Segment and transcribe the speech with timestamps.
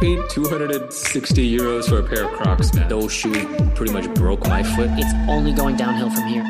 [0.00, 2.88] paid 260 euros for a pair of Crocs, man.
[2.88, 4.90] Those shoes pretty much broke my foot.
[4.92, 6.44] It's only going downhill from here.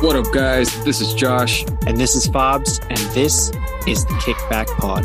[0.00, 0.84] What up, guys?
[0.84, 1.64] This is Josh.
[1.86, 3.50] And this is Fabs, and this
[3.86, 5.04] is the Kickback Pod.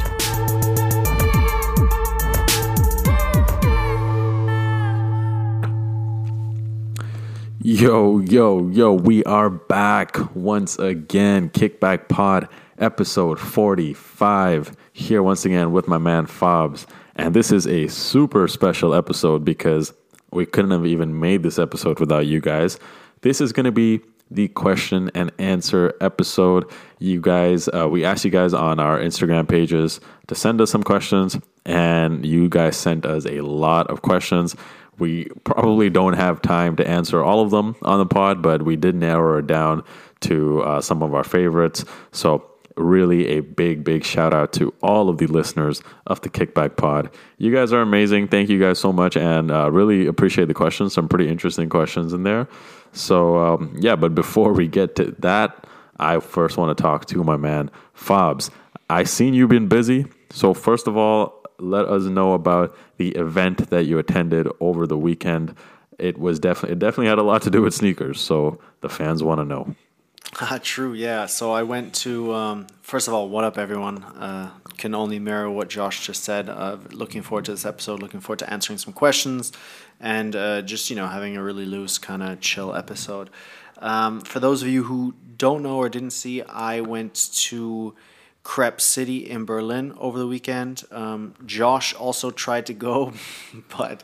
[7.66, 11.50] Yo, yo, yo, we are back once again.
[11.50, 12.48] Kickback Pod,
[12.78, 14.78] episode 45.
[14.92, 16.86] Here once again with my man Fabs.
[17.16, 19.94] And this is a super special episode because
[20.32, 22.80] we couldn't have even made this episode without you guys.
[23.22, 26.70] This is going to be the question and answer episode.
[27.00, 30.84] You guys, uh, we asked you guys on our Instagram pages to send us some
[30.84, 34.56] questions, and you guys sent us a lot of questions.
[34.98, 38.76] We probably don't have time to answer all of them on the pod, but we
[38.76, 39.84] did narrow it down
[40.22, 41.84] to uh, some of our favorites.
[42.12, 46.78] So, really, a big, big shout out to all of the listeners of the Kickback
[46.78, 47.10] Pod.
[47.38, 48.28] You guys are amazing.
[48.28, 50.94] Thank you guys so much, and uh, really appreciate the questions.
[50.94, 52.48] Some pretty interesting questions in there.
[52.92, 57.24] So, um, yeah, but before we get to that, I first want to talk to
[57.24, 58.50] my man, Fabs.
[58.90, 60.06] I seen you've been busy.
[60.32, 64.98] So, first of all, let us know about the event that you attended over the
[64.98, 65.56] weekend.
[66.00, 69.24] It was definitely it definitely had a lot to do with sneakers, so the fans
[69.24, 69.76] want to know.
[70.42, 71.28] Ah, true, yeah.
[71.28, 74.04] So I went to um, first of all, what up, everyone?
[74.04, 76.50] Uh, can only mirror what Josh just said.
[76.50, 78.02] Uh, looking forward to this episode.
[78.02, 79.52] Looking forward to answering some questions,
[80.00, 83.30] and uh, just you know having a really loose kind of chill episode.
[83.78, 87.94] Um, for those of you who don't know or didn't see, I went to
[88.44, 90.84] Crep City in Berlin over the weekend.
[90.92, 93.14] Um, Josh also tried to go,
[93.78, 94.02] but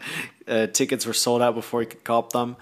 [0.47, 2.55] uh, tickets were sold out before he could cop them.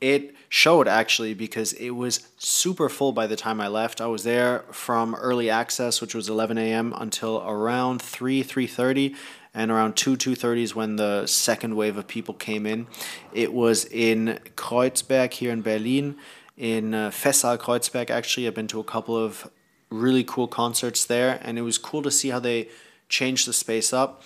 [0.00, 4.00] It showed actually because it was super full by the time I left.
[4.00, 6.94] I was there from early access, which was 11 a.m.
[6.96, 9.14] until around 3 3:30,
[9.54, 12.86] and around 2 2:30 is when the second wave of people came in.
[13.32, 16.16] It was in Kreuzberg here in Berlin,
[16.56, 18.10] in uh, Festsaal Kreuzberg.
[18.10, 19.50] Actually, I've been to a couple of
[19.90, 22.68] really cool concerts there, and it was cool to see how they
[23.08, 24.22] changed the space up.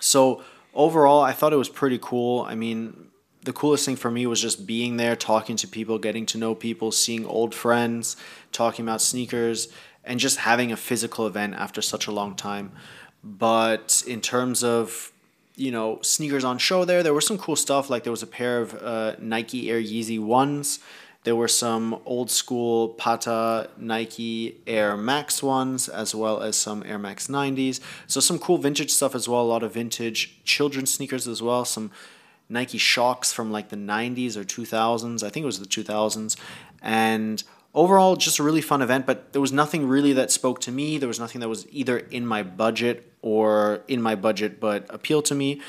[0.00, 0.42] So
[0.74, 2.42] overall, I thought it was pretty cool.
[2.42, 3.07] I mean,
[3.48, 6.54] the coolest thing for me was just being there, talking to people, getting to know
[6.54, 8.14] people, seeing old friends,
[8.52, 9.68] talking about sneakers,
[10.04, 12.72] and just having a physical event after such a long time.
[13.24, 15.12] But in terms of
[15.56, 17.88] you know sneakers on show there, there was some cool stuff.
[17.88, 20.80] Like there was a pair of uh, Nike Air Yeezy ones
[21.24, 26.98] there were some old school Patta Nike Air Max ones, as well as some Air
[26.98, 27.80] Max 90s.
[28.06, 31.64] So, some cool vintage stuff as well, a lot of vintage children's sneakers as well,
[31.64, 31.90] some
[32.48, 35.22] Nike Shox from like the 90s or 2000s.
[35.22, 36.36] I think it was the 2000s.
[36.80, 37.42] And
[37.74, 40.98] overall, just a really fun event, but there was nothing really that spoke to me.
[40.98, 45.24] There was nothing that was either in my budget or in my budget but appealed
[45.26, 45.60] to me.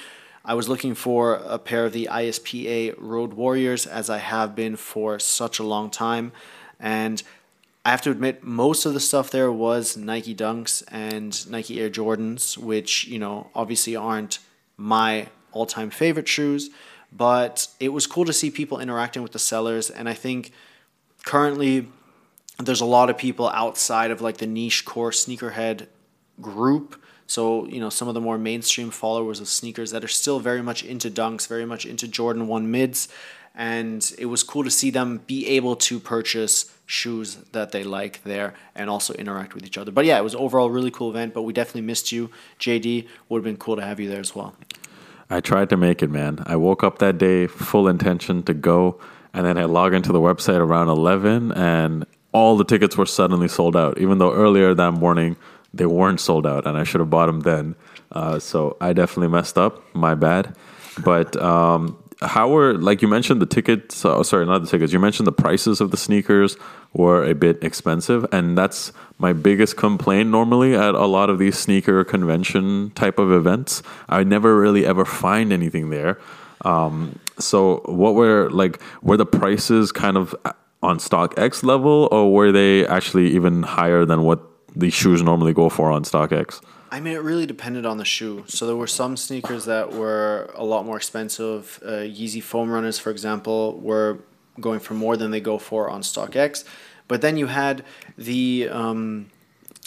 [0.46, 4.76] I was looking for a pair of the ISPA Road Warriors as I have been
[4.76, 6.32] for such a long time.
[6.80, 7.22] And
[7.84, 11.90] I have to admit, most of the stuff there was Nike Dunks and Nike Air
[11.90, 14.40] Jordans, which, you know, obviously aren't
[14.78, 16.70] my all time favorite shoes.
[17.12, 19.90] But it was cool to see people interacting with the sellers.
[19.90, 20.52] And I think
[21.26, 21.88] currently
[22.60, 25.88] there's a lot of people outside of like the niche core sneakerhead
[26.40, 30.40] group so, you know, some of the more mainstream followers of sneakers that are still
[30.40, 33.08] very much into dunks, very much into Jordan 1 mids.
[33.54, 38.24] And it was cool to see them be able to purchase shoes that they like
[38.24, 39.92] there and also interact with each other.
[39.92, 42.32] But yeah, it was overall really cool event, but we definitely missed you.
[42.60, 44.56] JD, would have been cool to have you there as well.
[45.30, 46.44] I tried to make it, man.
[46.46, 49.00] I woke up that day full intention to go,
[49.34, 53.48] and then I log into the website around 11, and all the tickets were suddenly
[53.48, 55.36] sold out, even though earlier that morning
[55.74, 57.76] they weren't sold out, and I should have bought them then.
[58.12, 59.84] Uh, so I definitely messed up.
[59.94, 60.56] My bad.
[61.04, 64.04] But um, how were like you mentioned the tickets?
[64.04, 64.92] Oh, sorry, not the tickets.
[64.92, 66.58] You mentioned the prices of the sneakers
[66.94, 71.58] were a bit expensive, and that's my biggest complaint normally at a lot of these
[71.58, 73.82] sneaker convention type of events.
[74.10, 76.20] I never really ever find anything there.
[76.66, 80.36] Um, so what were like were the prices kind of
[80.84, 84.42] on StockX level, or were they actually even higher than what
[84.76, 86.62] these shoes normally go for on StockX?
[86.92, 88.44] I mean, it really depended on the shoe.
[88.48, 91.80] So there were some sneakers that were a lot more expensive.
[91.86, 94.20] Uh, Yeezy foam runners, for example, were
[94.60, 96.64] going for more than they go for on StockX.
[97.08, 97.84] But then you had
[98.18, 99.30] the um,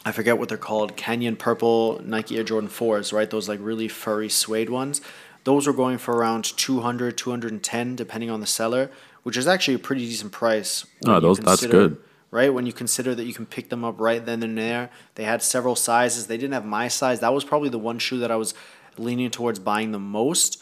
[0.04, 3.28] I forget what they're called, Canyon Purple Nike Air Jordan 4s, right?
[3.28, 5.00] Those like really furry suede ones.
[5.44, 8.90] Those were going for around 200, 210 depending on the seller,
[9.24, 10.86] which is actually a pretty decent price.
[11.06, 11.98] Oh, those that's good
[12.32, 12.52] right?
[12.52, 14.90] When you consider that you can pick them up right then and there.
[15.14, 16.26] They had several sizes.
[16.26, 17.20] They didn't have my size.
[17.20, 18.54] That was probably the one shoe that I was
[18.98, 20.60] leaning towards buying the most.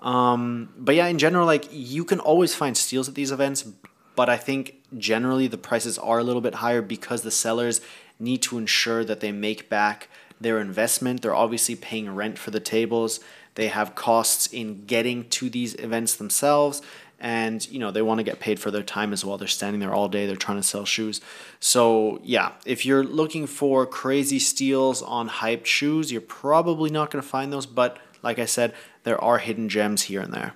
[0.00, 3.68] Um, but yeah, in general, like you can always find steals at these events,
[4.16, 7.82] but I think generally the prices are a little bit higher because the sellers
[8.18, 10.08] need to ensure that they make back
[10.40, 11.20] their investment.
[11.20, 13.20] They're obviously paying rent for the tables.
[13.56, 16.80] They have costs in getting to these events themselves
[17.20, 19.36] and you know they want to get paid for their time as well.
[19.36, 21.20] They're standing there all day they're trying to sell shoes.
[21.60, 27.22] So yeah if you're looking for crazy steals on hyped shoes you're probably not going
[27.22, 28.74] to find those but like i said
[29.04, 30.54] there are hidden gems here and there.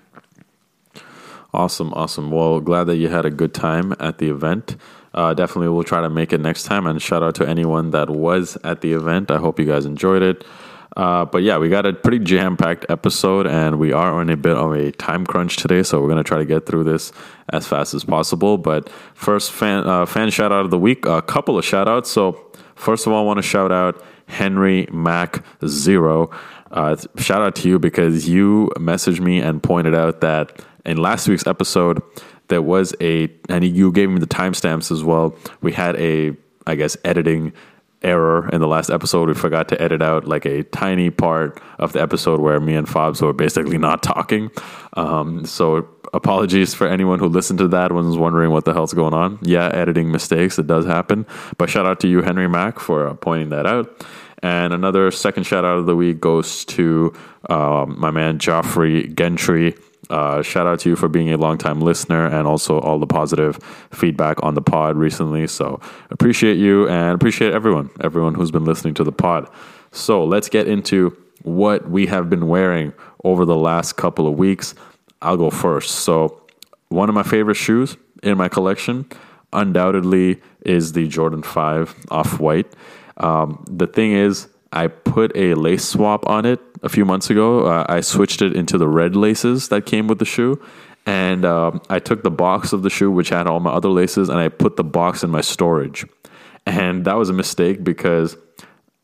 [1.53, 2.31] Awesome awesome.
[2.31, 4.77] Well glad that you had a good time at the event.
[5.13, 8.11] Uh, definitely we'll try to make it next time and shout out to anyone that
[8.11, 9.31] was at the event.
[9.31, 10.45] I hope you guys enjoyed it
[10.97, 14.37] uh, but yeah, we got a pretty jam packed episode, and we are on a
[14.37, 17.13] bit of a time crunch today, so we're gonna try to get through this
[17.51, 18.59] as fast as possible.
[18.59, 22.11] But first, fan uh, fan shout out of the week, a couple of shout outs.
[22.11, 26.31] So first of all, I want to shout out Henry Mac Zero.
[26.71, 31.29] Uh, shout out to you because you messaged me and pointed out that in last
[31.29, 32.03] week's episode
[32.49, 35.35] there was a, and you gave me the timestamps as well.
[35.63, 36.37] We had a,
[36.67, 37.53] I guess, editing
[38.05, 39.29] error in the last episode.
[39.29, 42.87] We forgot to edit out like a tiny part of the episode where me and
[42.87, 44.51] Fabs were basically not talking.
[44.95, 48.95] Um, so apologies for anyone who listened to that and was wondering what the hell's
[48.95, 49.39] going on.
[49.43, 51.27] Yeah, editing mistakes, it does happen.
[51.59, 54.07] But shout out to you, Henry Mack, for uh, pointing that out.
[54.43, 57.15] And another second shout out of the week goes to
[57.49, 59.75] um, my man Joffrey Gentry.
[60.11, 63.59] Uh, shout out to you for being a longtime listener and also all the positive
[63.91, 65.47] feedback on the pod recently.
[65.47, 65.81] So
[66.11, 69.49] appreciate you and appreciate everyone, everyone who's been listening to the pod.
[69.93, 72.93] So let's get into what we have been wearing
[73.23, 74.75] over the last couple of weeks.
[75.23, 75.91] I'll go first.
[75.91, 76.43] So
[76.89, 79.07] one of my favorite shoes in my collection
[79.53, 82.67] undoubtedly is the Jordan 5 off white.
[83.19, 87.67] Um, the thing is, I put a lace swap on it a few months ago.
[87.67, 90.61] Uh, I switched it into the red laces that came with the shoe.
[91.07, 94.29] And um, I took the box of the shoe, which had all my other laces,
[94.29, 96.07] and I put the box in my storage.
[96.67, 98.37] And that was a mistake because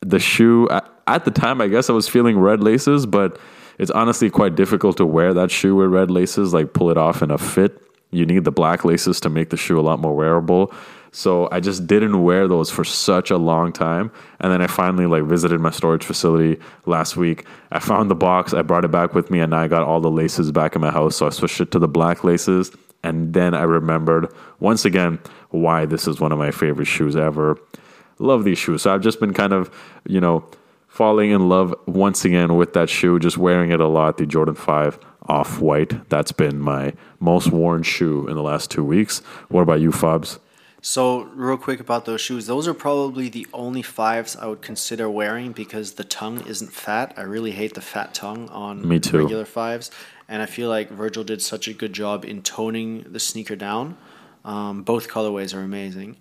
[0.01, 0.69] the shoe,
[1.07, 3.39] at the time, I guess I was feeling red laces, but
[3.79, 7.23] it's honestly quite difficult to wear that shoe with red laces, like pull it off
[7.23, 7.81] in a fit.
[8.11, 10.73] You need the black laces to make the shoe a lot more wearable.
[11.13, 14.13] So I just didn't wear those for such a long time.
[14.39, 17.47] And then I finally like visited my storage facility last week.
[17.73, 20.11] I found the box, I brought it back with me, and I got all the
[20.11, 21.17] laces back in my house.
[21.17, 22.71] So I switched it to the black laces.
[23.03, 25.19] And then I remembered once again
[25.51, 27.59] why this is one of my favorite shoes ever.
[28.19, 28.83] Love these shoes.
[28.83, 29.71] So I've just been kind of,
[30.07, 30.45] you know,
[30.87, 34.55] falling in love once again with that shoe, just wearing it a lot, the Jordan
[34.55, 34.99] 5
[35.29, 36.09] off white.
[36.11, 39.21] That's been my most worn shoe in the last two weeks.
[39.49, 40.39] What about you, Fabs?
[40.83, 45.11] So, real quick about those shoes, those are probably the only fives I would consider
[45.11, 47.13] wearing because the tongue isn't fat.
[47.17, 49.19] I really hate the fat tongue on Me too.
[49.19, 49.91] regular fives.
[50.29, 53.99] And I feel like Virgil did such a good job in toning the sneaker down.
[54.45, 56.17] Um, both colorways are amazing.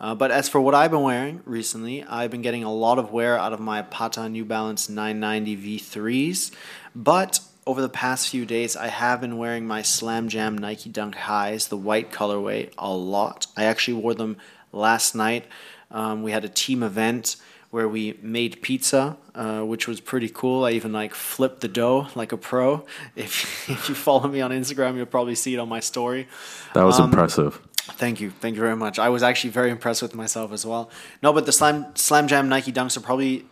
[0.00, 3.10] Uh, but as for what I've been wearing recently, I've been getting a lot of
[3.10, 6.50] wear out of my Patta New Balance 990 V3s.
[6.94, 11.14] But over the past few days, I have been wearing my Slam Jam Nike Dunk
[11.14, 13.46] Highs, the white colorway, a lot.
[13.56, 14.36] I actually wore them
[14.72, 15.46] last night.
[15.90, 17.36] Um, we had a team event
[17.70, 20.64] where we made pizza, uh, which was pretty cool.
[20.64, 22.86] I even like flipped the dough like a pro.
[23.16, 26.28] If if you follow me on Instagram, you'll probably see it on my story.
[26.74, 27.60] That was um, impressive.
[27.76, 28.98] Thank you, thank you very much.
[28.98, 30.90] I was actually very impressed with myself as well.
[31.22, 33.44] No, but the Slam Slam Jam Nike Dunks are probably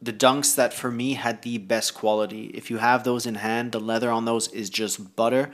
[0.00, 2.46] the dunks that for me had the best quality.
[2.54, 5.50] If you have those in hand, the leather on those is just butter.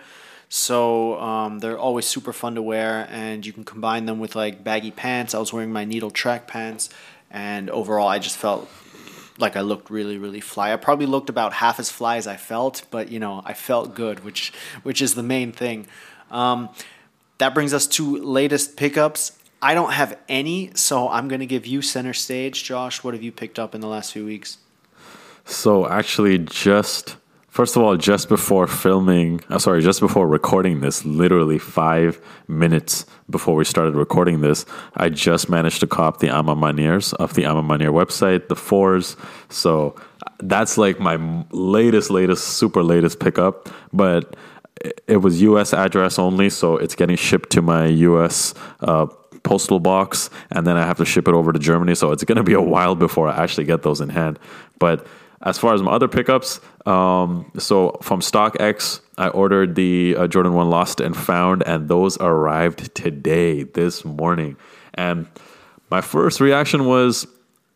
[0.48, 4.62] So um, they're always super fun to wear, and you can combine them with like
[4.62, 5.34] baggy pants.
[5.34, 6.90] I was wearing my needle track pants,
[7.30, 8.68] and overall, I just felt
[9.38, 10.72] like I looked really, really fly.
[10.72, 13.94] I probably looked about half as fly as I felt, but you know, I felt
[13.94, 15.86] good, which which is the main thing.
[16.30, 16.68] Um,
[17.38, 19.36] that brings us to latest pickups.
[19.64, 22.64] I don't have any, so I'm going to give you center stage.
[22.64, 24.58] Josh, what have you picked up in the last few weeks?
[25.46, 27.16] So, actually, just
[27.48, 33.06] first of all, just before filming, uh, sorry, just before recording this, literally five minutes
[33.30, 34.66] before we started recording this,
[34.96, 38.48] I just managed to cop the A Ma Manières of the A Ma Manière website,
[38.48, 39.16] the fours.
[39.48, 39.96] So,
[40.40, 41.16] that's like my
[41.52, 43.70] latest, latest, super latest pickup.
[43.94, 44.36] But
[45.06, 49.06] it was US address only, so it's getting shipped to my US uh,
[49.44, 51.94] postal box and then I have to ship it over to Germany.
[51.94, 54.38] So it's going to be a while before I actually get those in hand.
[54.78, 55.06] But
[55.42, 60.54] as far as my other pickups, um, so from StockX, I ordered the uh, Jordan
[60.54, 64.56] 1 Lost and Found, and those arrived today, this morning.
[64.94, 65.26] And
[65.90, 67.26] my first reaction was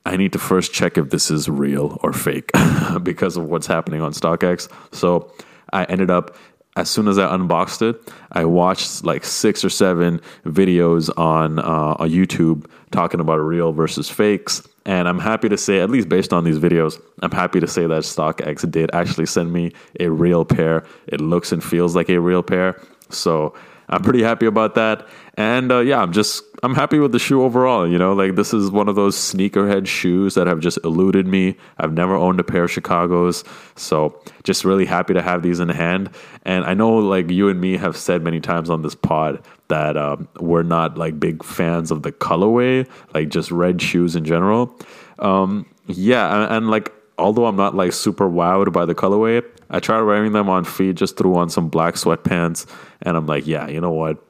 [0.06, 2.50] I need to first check if this is real or fake
[3.02, 4.70] because of what's happening on StockX.
[4.94, 5.30] So
[5.70, 6.34] I ended up
[6.78, 11.96] as soon as I unboxed it, I watched like six or seven videos on uh,
[11.98, 14.62] on YouTube talking about real versus fakes.
[14.86, 17.86] And I'm happy to say, at least based on these videos, I'm happy to say
[17.88, 20.86] that StockX did actually send me a real pair.
[21.08, 22.80] It looks and feels like a real pair.
[23.10, 23.54] So
[23.88, 25.06] I'm pretty happy about that.
[25.38, 27.88] And uh, yeah, I'm just I'm happy with the shoe overall.
[27.88, 31.56] You know, like this is one of those sneakerhead shoes that have just eluded me.
[31.78, 33.44] I've never owned a pair of Chicago's,
[33.76, 36.10] so just really happy to have these in hand.
[36.42, 39.96] And I know, like you and me have said many times on this pod that
[39.96, 44.76] um, we're not like big fans of the colorway, like just red shoes in general.
[45.20, 49.78] Um, yeah, and, and like although I'm not like super wowed by the colorway, I
[49.78, 52.66] tried wearing them on feet, just threw on some black sweatpants,
[53.02, 54.24] and I'm like, yeah, you know what?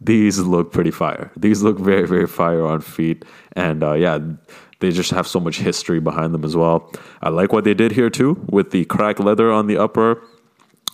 [0.00, 1.30] These look pretty fire.
[1.36, 3.24] These look very, very fire on feet.
[3.52, 4.18] And uh, yeah,
[4.80, 6.90] they just have so much history behind them as well.
[7.20, 10.22] I like what they did here too with the cracked leather on the upper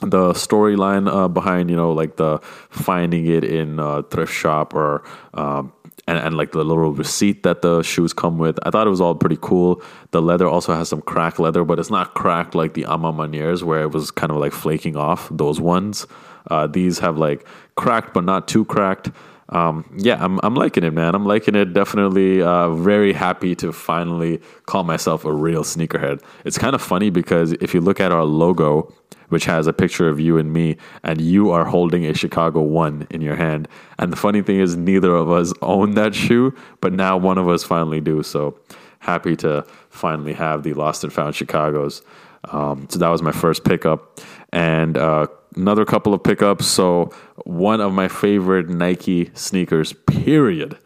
[0.01, 5.03] the storyline uh, behind you know like the finding it in a thrift shop or
[5.35, 5.73] um,
[6.07, 9.01] and, and like the little receipt that the shoes come with i thought it was
[9.01, 12.75] all pretty cool the leather also has some cracked leather but it's not cracked like
[12.75, 16.07] the A Ma Manières where it was kind of like flaking off those ones
[16.51, 19.11] uh, these have like cracked but not too cracked
[19.51, 21.15] um, yeah, I'm, I'm liking it, man.
[21.15, 21.73] I'm liking it.
[21.73, 26.23] Definitely uh, very happy to finally call myself a real sneakerhead.
[26.45, 28.93] It's kind of funny because if you look at our logo,
[29.29, 33.07] which has a picture of you and me, and you are holding a Chicago One
[33.11, 33.69] in your hand.
[33.99, 37.49] And the funny thing is, neither of us own that shoe, but now one of
[37.49, 38.23] us finally do.
[38.23, 38.59] So
[39.01, 42.03] happy to finally have the Lost and Found Chicago's.
[42.45, 44.21] Um, so that was my first pickup.
[44.53, 45.27] And uh,
[45.57, 46.67] another couple of pickups.
[46.67, 47.11] So
[47.45, 50.79] one of my favorite Nike sneakers, period.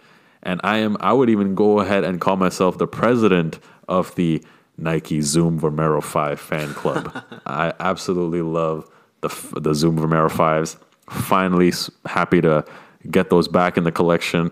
[0.42, 3.58] And I am I would even go ahead and call myself the president
[3.88, 4.42] of the
[4.78, 7.24] Nike Zoom Vomero 5 fan club.
[7.46, 8.88] I absolutely love
[9.20, 9.28] the
[9.60, 10.78] the Zoom Vomero 5s.
[11.10, 11.72] Finally
[12.06, 12.64] happy to
[13.10, 14.50] get those back in the collection.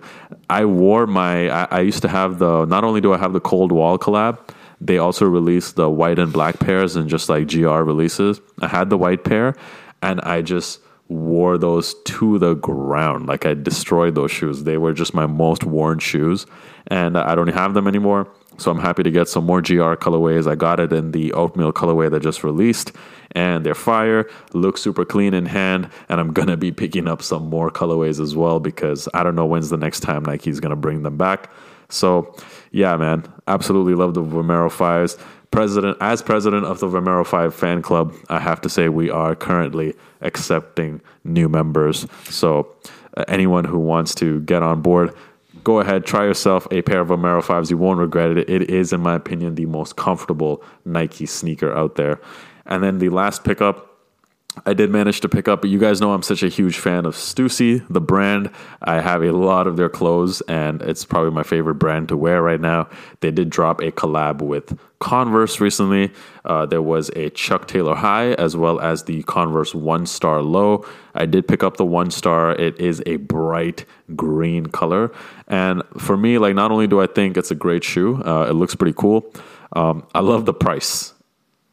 [0.50, 3.40] I wore my I, I used to have the not only do I have the
[3.40, 4.38] Cold Wall collab,
[4.80, 8.42] they also released the white and black pairs and just like GR releases.
[8.60, 9.54] I had the white pair
[10.02, 13.26] and I just wore those to the ground.
[13.26, 14.64] Like I destroyed those shoes.
[14.64, 16.46] They were just my most worn shoes,
[16.86, 18.28] and I don't have them anymore.
[18.58, 20.50] So I'm happy to get some more GR colorways.
[20.50, 22.92] I got it in the oatmeal colorway that just released,
[23.32, 24.28] and they're fire.
[24.52, 28.34] Look super clean in hand, and I'm gonna be picking up some more colorways as
[28.34, 31.50] well because I don't know when's the next time Nike's gonna bring them back.
[31.88, 32.34] So
[32.70, 35.16] yeah, man, absolutely love the Vomero fives
[35.50, 39.34] president as president of the Vomero 5 fan club, I have to say we are
[39.34, 42.06] currently accepting new members.
[42.24, 42.74] So
[43.16, 45.14] uh, anyone who wants to get on board,
[45.64, 47.70] go ahead, try yourself a pair of Vomero 5s.
[47.70, 48.48] You won't regret it.
[48.48, 52.20] It is, in my opinion, the most comfortable Nike sneaker out there.
[52.66, 53.87] And then the last pickup
[54.64, 57.04] I did manage to pick up, but you guys know I'm such a huge fan
[57.04, 58.50] of Stussy, the brand.
[58.82, 62.42] I have a lot of their clothes, and it's probably my favorite brand to wear
[62.42, 62.88] right now.
[63.20, 66.12] They did drop a collab with Converse recently.
[66.44, 70.86] Uh, there was a Chuck Taylor High as well as the Converse One Star Low.
[71.14, 72.52] I did pick up the One Star.
[72.52, 73.84] It is a bright
[74.16, 75.12] green color,
[75.46, 78.54] and for me, like not only do I think it's a great shoe, uh, it
[78.54, 79.32] looks pretty cool.
[79.72, 81.12] Um, I love the price.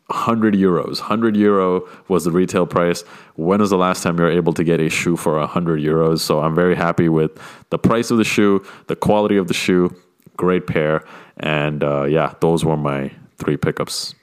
[0.07, 0.99] 100 euros.
[0.99, 3.01] 100 euro was the retail price.
[3.35, 6.19] When was the last time you were able to get a shoe for 100 euros?
[6.19, 7.39] So I'm very happy with
[7.71, 9.95] the price of the shoe, the quality of the shoe.
[10.37, 11.03] Great pair.
[11.37, 14.13] And uh, yeah, those were my three pickups.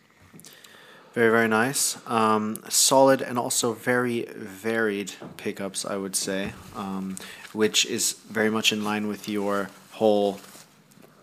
[1.15, 1.99] Very, very nice.
[2.07, 7.17] Um, solid and also very varied pickups, I would say, um,
[7.53, 10.41] which is very much in line with your whole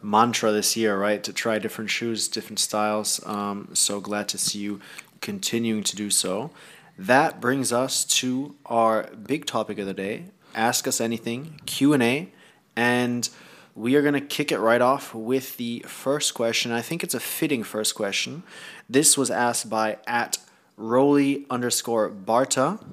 [0.02, 1.24] mantra this year, right?
[1.24, 3.20] To try different shoes, different styles.
[3.26, 4.80] Um, so glad to see you
[5.22, 6.52] continuing to do so.
[6.98, 12.04] That brings us to our big topic of the day: Ask Us Anything Q and
[12.04, 12.30] A,
[12.76, 13.30] and
[13.76, 16.72] we are going to kick it right off with the first question.
[16.72, 18.44] I think it's a fitting first question.
[18.90, 20.38] This was asked by at
[20.76, 22.84] Roly underscore Barta,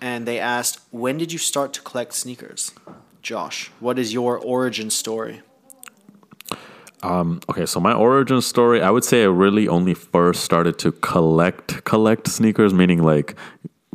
[0.00, 2.72] and they asked, "When did you start to collect sneakers?"
[3.22, 5.42] Josh, what is your origin story?
[7.02, 10.92] Um, okay, so my origin story, I would say I really only first started to
[10.92, 13.36] collect collect sneakers, meaning like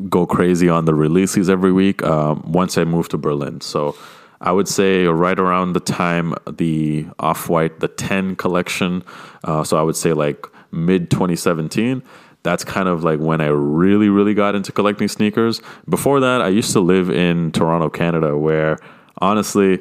[0.09, 2.03] go crazy on the releases every week.
[2.03, 3.95] Um, once I moved to Berlin, so
[4.39, 9.03] I would say right around the time the Off White the Ten collection.
[9.43, 12.03] Uh, so I would say like mid 2017
[12.43, 15.61] that's kind of like when I really, really got into collecting sneakers.
[15.87, 18.77] Before that, I used to live in Toronto, Canada, where
[19.21, 19.79] honestly,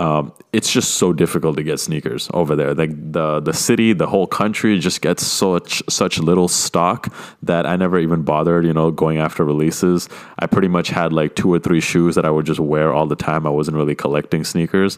[0.00, 2.72] um, it's just so difficult to get sneakers over there.
[2.72, 7.76] Like the the city, the whole country just gets such such little stock that I
[7.76, 10.08] never even bothered, you know, going after releases.
[10.38, 13.06] I pretty much had like two or three shoes that I would just wear all
[13.06, 13.46] the time.
[13.46, 14.96] I wasn't really collecting sneakers.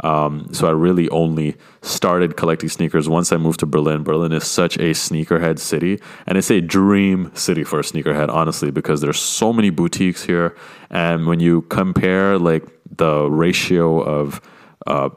[0.00, 4.02] Um, so I really only started collecting sneakers once I moved to Berlin.
[4.02, 8.70] Berlin is such a sneakerhead city, and it's a dream city for a sneakerhead, honestly,
[8.70, 10.56] because there's so many boutiques here.
[10.90, 12.64] And when you compare like
[12.96, 14.40] the ratio of
[14.86, 15.10] uh,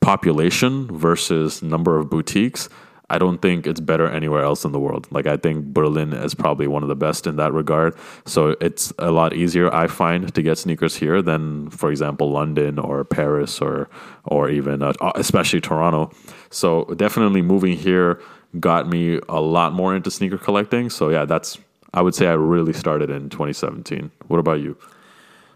[0.00, 2.68] population versus number of boutiques,
[3.10, 5.06] I don't think it's better anywhere else in the world.
[5.10, 7.94] Like I think Berlin is probably one of the best in that regard.
[8.24, 12.78] So it's a lot easier I find to get sneakers here than, for example, London
[12.78, 13.88] or Paris or
[14.24, 16.10] or even uh, especially Toronto.
[16.50, 18.20] So definitely moving here
[18.58, 20.88] got me a lot more into sneaker collecting.
[20.88, 21.58] So yeah, that's
[21.92, 24.10] I would say I really started in 2017.
[24.28, 24.76] What about you?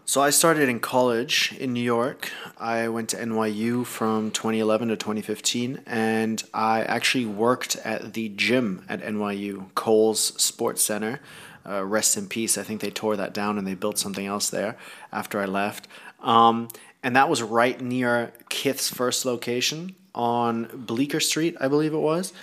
[0.09, 2.31] So I started in college in New York.
[2.57, 8.83] I went to NYU from 2011 to 2015, and I actually worked at the gym
[8.89, 11.19] at NYU, Coles Sports Center.
[11.63, 12.57] Uh, rest in peace.
[12.57, 14.77] I think they tore that down and they built something else there
[15.11, 15.87] after I left.
[16.21, 16.69] Um,
[17.03, 22.33] and that was right near Kith's first location on Bleecker Street, I believe it was.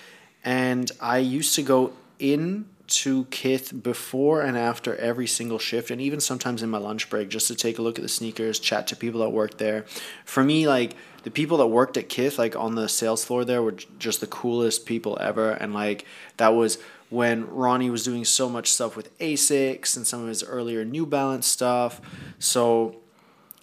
[0.45, 6.01] And I used to go in to Kith before and after every single shift, and
[6.01, 8.87] even sometimes in my lunch break, just to take a look at the sneakers, chat
[8.87, 9.85] to people that work there.
[10.25, 13.61] For me, like the people that worked at Kith, like on the sales floor there,
[13.61, 16.05] were just the coolest people ever, and like
[16.37, 16.77] that was
[17.09, 21.05] when Ronnie was doing so much stuff with Asics and some of his earlier New
[21.05, 22.01] Balance stuff.
[22.39, 22.97] So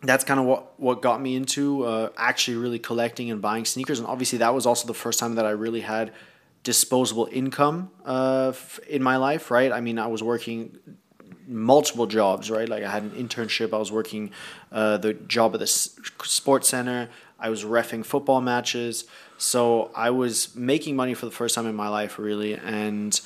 [0.02, 3.99] that's kind of what, what got me into uh, actually really collecting and buying sneakers.
[3.99, 6.12] And obviously, that was also the first time that I really had
[6.64, 8.52] disposable income uh,
[8.88, 9.71] in my life, right?
[9.71, 10.78] I mean, I was working
[11.47, 12.68] multiple jobs, right?
[12.68, 14.33] Like I had an internship, I was working
[14.73, 19.04] uh, the job at the sports center, I was refing football matches.
[19.37, 22.54] So I was making money for the first time in my life, really.
[22.54, 23.21] And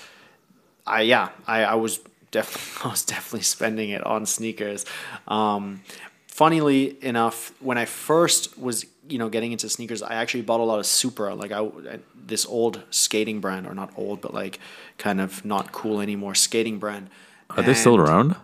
[0.86, 4.84] I, yeah, I, I was definitely, I was definitely spending it on sneakers.
[5.28, 5.82] Um,
[6.26, 10.64] funnily enough, when I first was you know getting into sneakers, I actually bought a
[10.64, 11.68] lot of Supra, like I
[12.14, 14.58] this old skating brand, or not old, but like
[14.98, 17.08] kind of not cool anymore skating brand.
[17.50, 18.36] Are and they still around?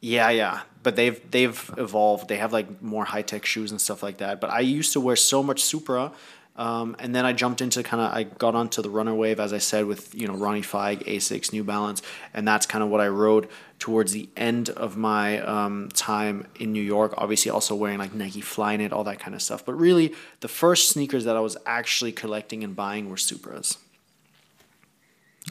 [0.00, 2.28] Yeah, yeah, but they've they've evolved.
[2.28, 4.40] They have like more high tech shoes and stuff like that.
[4.40, 6.12] But I used to wear so much Supra
[6.60, 9.54] um, and then I jumped into kind of I got onto the runner wave as
[9.54, 12.02] I said with you know Ronnie Fieg, Asics, New Balance,
[12.34, 16.70] and that's kind of what I rode towards the end of my um, time in
[16.72, 17.14] New York.
[17.16, 19.64] Obviously, also wearing like Nike Flyknit, all that kind of stuff.
[19.64, 23.78] But really, the first sneakers that I was actually collecting and buying were Supras.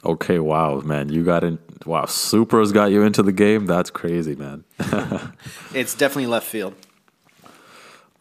[0.04, 1.58] Okay, wow, man, you got in.
[1.86, 3.66] Wow, Supras got you into the game.
[3.66, 4.62] That's crazy, man.
[5.74, 6.76] it's definitely left field.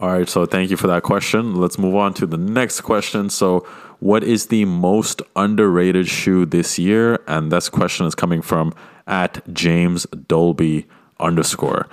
[0.01, 1.55] All right, so thank you for that question.
[1.55, 3.29] Let's move on to the next question.
[3.29, 3.67] So,
[3.99, 7.19] what is the most underrated shoe this year?
[7.27, 8.73] And this question is coming from
[9.07, 10.87] at James Dolby
[11.19, 11.89] underscore.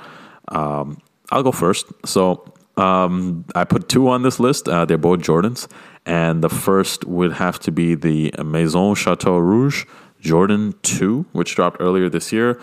[0.46, 1.86] Um, I'll go first.
[2.04, 4.68] So, um, I put two on this list.
[4.68, 5.66] Uh, they're both Jordans,
[6.04, 9.84] and the first would have to be the Maison Chateau Rouge
[10.20, 12.60] Jordan 2, which dropped earlier this year.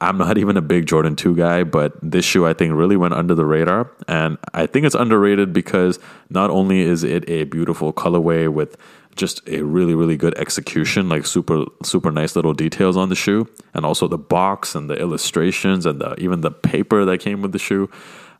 [0.00, 3.14] I'm not even a big Jordan 2 guy, but this shoe I think really went
[3.14, 3.90] under the radar.
[4.06, 8.76] And I think it's underrated because not only is it a beautiful colorway with
[9.16, 13.48] just a really, really good execution, like super, super nice little details on the shoe,
[13.72, 17.52] and also the box and the illustrations and the, even the paper that came with
[17.52, 17.90] the shoe.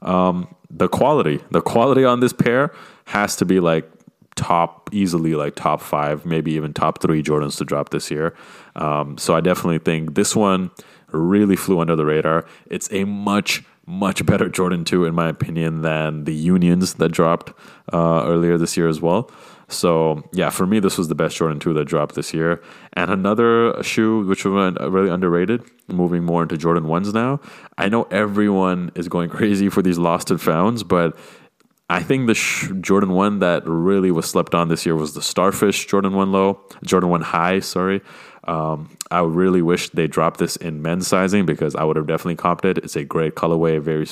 [0.02, 2.74] Um, the quality, the quality on this pair
[3.06, 3.90] has to be like
[4.34, 8.36] top, easily like top five, maybe even top three Jordans to drop this year.
[8.74, 10.70] Um, so I definitely think this one
[11.12, 12.46] really flew under the radar.
[12.66, 17.52] It's a much much better Jordan 2 in my opinion than the Unions that dropped
[17.92, 19.30] uh, earlier this year as well.
[19.68, 22.60] So yeah, for me this was the best Jordan 2 that dropped this year.
[22.94, 27.40] And another shoe which was really underrated, moving more into Jordan 1s now.
[27.78, 31.16] I know everyone is going crazy for these lost and founds, but
[31.88, 35.22] I think the sh- Jordan 1 that really was slept on this year was the
[35.22, 38.02] Starfish Jordan 1 low, Jordan 1 high, sorry.
[38.46, 42.36] Um, I really wish they dropped this in men's sizing because I would have definitely
[42.36, 42.78] copped it.
[42.78, 44.06] It's a great colorway, very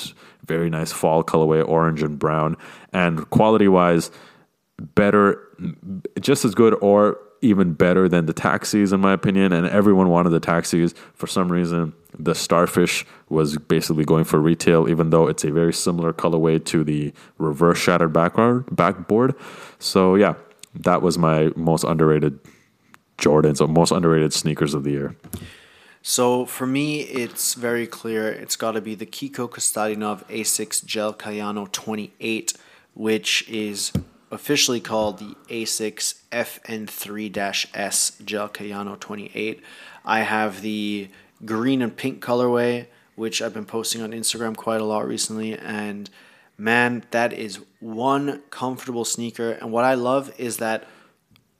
[0.45, 2.57] very nice fall colorway, orange and brown,
[2.93, 4.11] and quality wise,
[4.79, 5.41] better,
[6.19, 9.53] just as good or even better than the taxis in my opinion.
[9.53, 11.93] And everyone wanted the taxis for some reason.
[12.17, 16.83] The Starfish was basically going for retail, even though it's a very similar colorway to
[16.83, 18.65] the reverse shattered backboard.
[18.67, 19.35] Backboard.
[19.79, 20.35] So yeah,
[20.75, 22.39] that was my most underrated
[23.17, 25.15] Jordans or most underrated sneakers of the year?
[26.01, 28.31] So for me, it's very clear.
[28.31, 32.53] It's got to be the Kiko Kostadinov Asics Gel Kayano 28
[32.95, 33.91] which is
[34.31, 39.61] officially called the Asics FN3-S Gel Kayano 28.
[40.03, 41.09] I have the
[41.43, 46.09] green and pink colorway, which I've been posting on Instagram quite a lot recently, and
[46.57, 49.51] man, that is one comfortable sneaker.
[49.51, 50.87] And what I love is that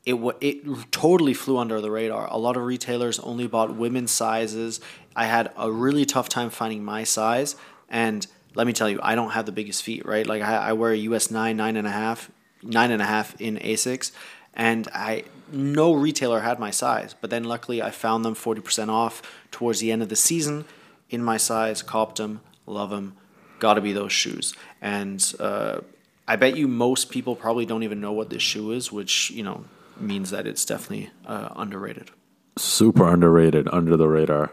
[0.05, 2.27] it it totally flew under the radar.
[2.29, 4.79] A lot of retailers only bought women's sizes.
[5.15, 7.55] I had a really tough time finding my size,
[7.89, 10.25] and let me tell you, I don't have the biggest feet, right?
[10.25, 12.29] Like I, I wear a US nine, nine and a half,
[12.61, 14.11] nine and a half in Asics,
[14.53, 17.15] and I no retailer had my size.
[17.19, 20.65] But then luckily, I found them forty percent off towards the end of the season
[21.09, 21.81] in my size.
[21.81, 23.15] Copped them, love them.
[23.57, 25.79] Got to be those shoes, and uh,
[26.27, 29.41] I bet you most people probably don't even know what this shoe is, which you
[29.41, 29.65] know
[29.99, 32.11] means that it's definitely uh, underrated.
[32.57, 34.51] Super underrated, under the radar.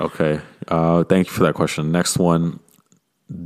[0.00, 0.40] Okay.
[0.68, 1.92] Uh, thank you for that question.
[1.92, 2.60] Next one.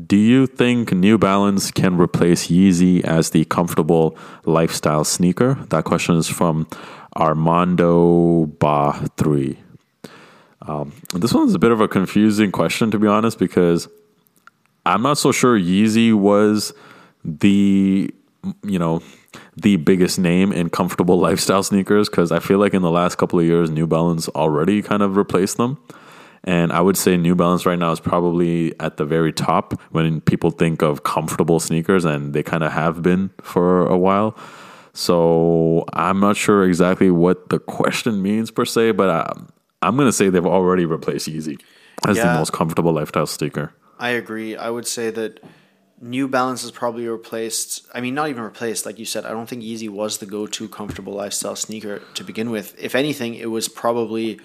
[0.07, 5.55] Do you think New Balance can replace Yeezy as the comfortable lifestyle sneaker?
[5.69, 6.67] That question is from
[7.15, 9.59] Armando Ba 3.
[10.63, 13.89] Um, this one's a bit of a confusing question, to be honest, because
[14.85, 16.73] I'm not so sure Yeezy was
[17.25, 18.13] the,
[18.65, 19.03] you know,
[19.57, 23.39] the biggest name in comfortable lifestyle sneakers because I feel like in the last couple
[23.39, 25.79] of years, New Balance already kind of replaced them.
[26.45, 30.21] And I would say New Balance right now is probably at the very top when
[30.21, 34.37] people think of comfortable sneakers, and they kind of have been for a while.
[34.93, 39.33] So I'm not sure exactly what the question means per se, but I,
[39.83, 41.61] I'm going to say they've already replaced Yeezy
[42.07, 42.33] as Yeah.
[42.33, 43.73] the most comfortable lifestyle sneaker.
[43.99, 44.57] I agree.
[44.57, 45.41] I would say that
[46.01, 47.87] New Balance has probably replaced.
[47.95, 48.85] I mean, not even replaced.
[48.85, 52.51] Like you said, I don't think Yeezy was the go-to comfortable lifestyle sneaker to begin
[52.51, 52.75] with.
[52.79, 54.39] If anything, it was probably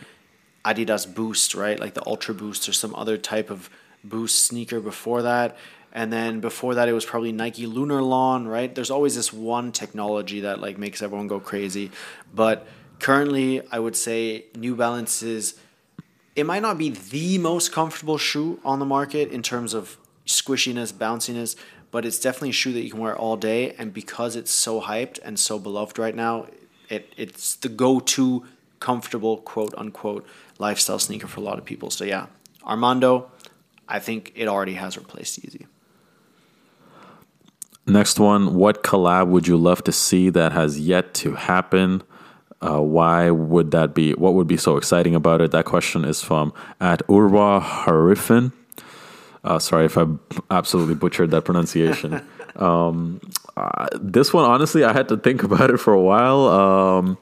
[0.64, 1.80] Adidas Boost, right?
[1.80, 3.70] Like the Ultra Boost or some other type of
[4.04, 5.58] Boost sneaker before that.
[5.92, 8.74] And then before that, it was probably Nike Lunarlon, right?
[8.74, 11.92] There's always this one technology that like makes everyone go crazy.
[12.34, 12.66] But
[13.00, 15.56] currently, I would say New Balance is
[16.34, 20.94] it might not be the most comfortable shoe on the market in terms of squishiness,
[20.94, 21.56] bounciness,
[21.92, 23.74] but it's definitely a shoe that you can wear all day.
[23.74, 26.48] And because it's so hyped and so beloved right now,
[26.90, 28.46] it it's the go-to
[28.80, 30.26] comfortable quote unquote
[30.60, 31.90] lifestyle sneaker for a lot of people.
[31.92, 32.28] So yeah,
[32.66, 33.32] Armando,
[33.88, 35.66] I think it already has replaced Yeezy.
[37.88, 42.04] Next one, what collab would you love to see that has yet to happen?
[42.62, 44.14] Uh, why would that be?
[44.14, 45.52] What would be so exciting about it?
[45.52, 48.54] That question is from at Urwa Harifin.
[49.44, 50.06] Uh, sorry if I
[50.50, 52.22] absolutely butchered that pronunciation.
[52.56, 53.20] um,
[53.58, 56.48] uh, this one, honestly, I had to think about it for a while.
[56.48, 57.18] Um,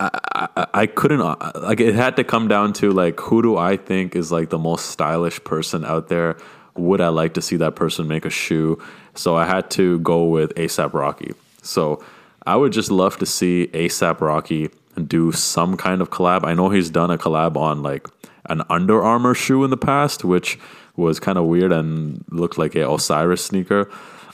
[0.00, 3.56] I, I, I couldn't uh, like it had to come down to like who do
[3.56, 6.38] I think is like the most stylish person out there?
[6.76, 8.82] Would I like to see that person make a shoe?
[9.14, 11.34] So I had to go with ASAP Rocky.
[11.62, 12.02] So
[12.46, 14.70] I would just love to see ASAP Rocky
[15.06, 16.44] do some kind of collab.
[16.44, 18.08] I know he's done a collab on like
[18.46, 20.58] an Under Armour shoe in the past, which
[20.96, 23.90] was kind of weird and looked like a Osiris sneaker.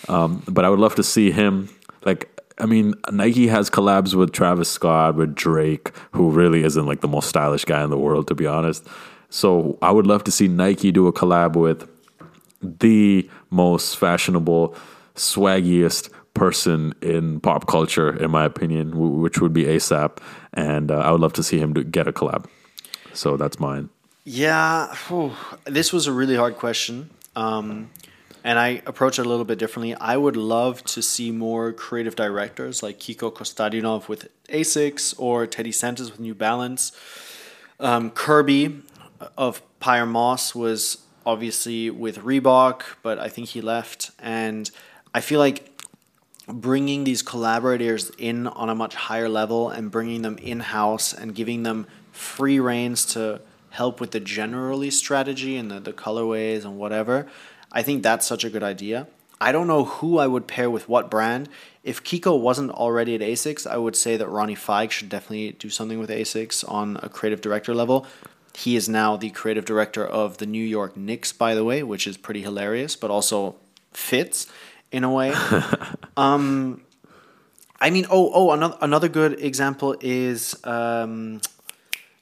[0.08, 1.68] Um, but I would love to see him
[2.04, 7.00] like I mean, Nike has collabs with Travis Scott, with Drake, who really isn't like
[7.00, 8.84] the most stylish guy in the world, to be honest.
[9.30, 11.88] So I would love to see Nike do a collab with
[12.60, 14.74] the most fashionable,
[15.14, 20.18] swaggiest person in pop culture, in my opinion, which would be ASAP.
[20.54, 22.46] And uh, I would love to see him do, get a collab.
[23.12, 23.88] So that's mine.
[24.24, 25.32] Yeah, whew,
[25.64, 27.10] this was a really hard question.
[27.34, 27.90] Um,
[28.44, 29.94] and I approach it a little bit differently.
[29.94, 35.72] I would love to see more creative directors like Kiko Kostadinov with Asics or Teddy
[35.72, 36.92] Santis with New Balance.
[37.80, 38.82] Um, Kerby
[39.36, 44.10] of Pyer Moss was obviously with Reebok, but I think he left.
[44.18, 44.70] And
[45.14, 45.82] I feel like
[46.46, 51.34] bringing these collaborators in on a much higher level and bringing them in house and
[51.34, 53.40] giving them free reins to
[53.78, 57.26] help with the generally strategy and the, the colorways and whatever.
[57.72, 59.06] I think that's such a good idea.
[59.40, 61.48] I don't know who I would pair with what brand.
[61.84, 65.70] If Kiko wasn't already at Asics, I would say that Ronnie Fieg should definitely do
[65.70, 68.04] something with Asics on a creative director level.
[68.54, 72.08] He is now the creative director of the New York Knicks, by the way, which
[72.08, 73.54] is pretty hilarious, but also
[73.92, 74.48] fits
[74.90, 75.32] in a way.
[76.16, 76.82] um,
[77.80, 81.40] I mean, oh, oh, another another good example is um,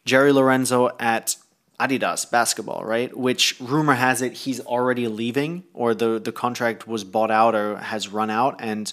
[0.05, 1.37] Jerry Lorenzo at
[1.79, 3.15] Adidas basketball, right?
[3.17, 7.77] Which rumor has it he's already leaving, or the the contract was bought out or
[7.77, 8.93] has run out, and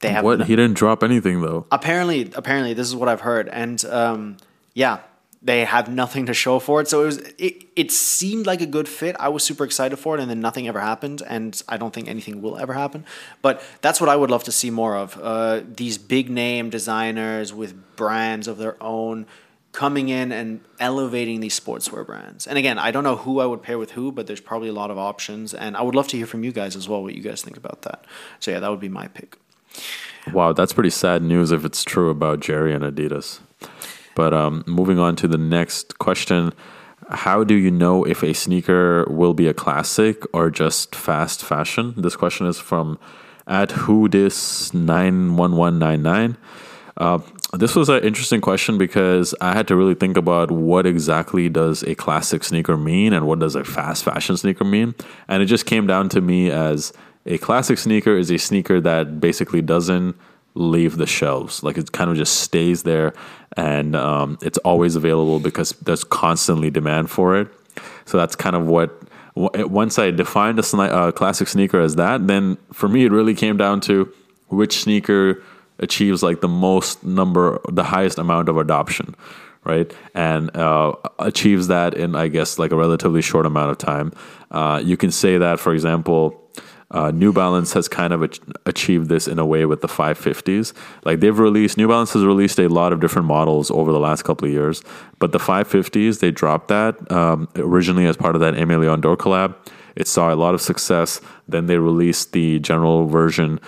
[0.00, 0.46] they have What?
[0.46, 1.66] He didn't drop anything though.
[1.70, 4.36] apparently apparently this is what I've heard, and um,
[4.74, 4.98] yeah,
[5.44, 6.88] they have nothing to show for it.
[6.88, 9.16] So it was it, it seemed like a good fit.
[9.18, 12.08] I was super excited for it, and then nothing ever happened, and I don't think
[12.08, 13.04] anything will ever happen.
[13.42, 15.18] But that's what I would love to see more of.
[15.20, 19.26] Uh, these big name designers with brands of their own
[19.72, 22.46] coming in and elevating these sportswear brands.
[22.46, 24.72] And again, I don't know who I would pair with who, but there's probably a
[24.72, 27.14] lot of options, and I would love to hear from you guys as well what
[27.14, 28.04] you guys think about that.
[28.38, 29.38] So yeah, that would be my pick.
[30.32, 33.40] Wow, that's pretty sad news if it's true about Jerry and Adidas.
[34.14, 36.52] But um, moving on to the next question
[37.08, 41.94] How do you know if a sneaker will be a classic or just fast fashion?
[41.96, 42.98] This question is from
[43.46, 46.36] at who this 91199.
[46.96, 47.18] Uh,
[47.52, 51.82] this was an interesting question because I had to really think about what exactly does
[51.82, 54.94] a classic sneaker mean and what does a fast fashion sneaker mean.
[55.28, 56.94] And it just came down to me as
[57.26, 60.16] a classic sneaker is a sneaker that basically doesn't
[60.54, 61.62] leave the shelves.
[61.62, 63.12] Like it kind of just stays there
[63.54, 67.48] and um, it's always available because there's constantly demand for it.
[68.06, 68.98] So that's kind of what.
[69.34, 73.56] Once I defined a uh, classic sneaker as that, then for me it really came
[73.56, 74.12] down to
[74.48, 75.42] which sneaker
[75.82, 79.14] achieves like the most number, the highest amount of adoption,
[79.64, 79.92] right?
[80.14, 84.12] And uh, achieves that in, I guess, like a relatively short amount of time.
[84.50, 86.38] Uh, you can say that, for example,
[86.92, 88.22] uh, New Balance has kind of
[88.66, 90.74] achieved this in a way with the 550s.
[91.04, 94.22] Like they've released, New Balance has released a lot of different models over the last
[94.22, 94.82] couple of years,
[95.18, 99.16] but the 550s, they dropped that um, originally as part of that Aimé Leon Dore
[99.16, 99.54] collab.
[99.96, 101.20] It saw a lot of success.
[101.48, 103.60] Then they released the general version,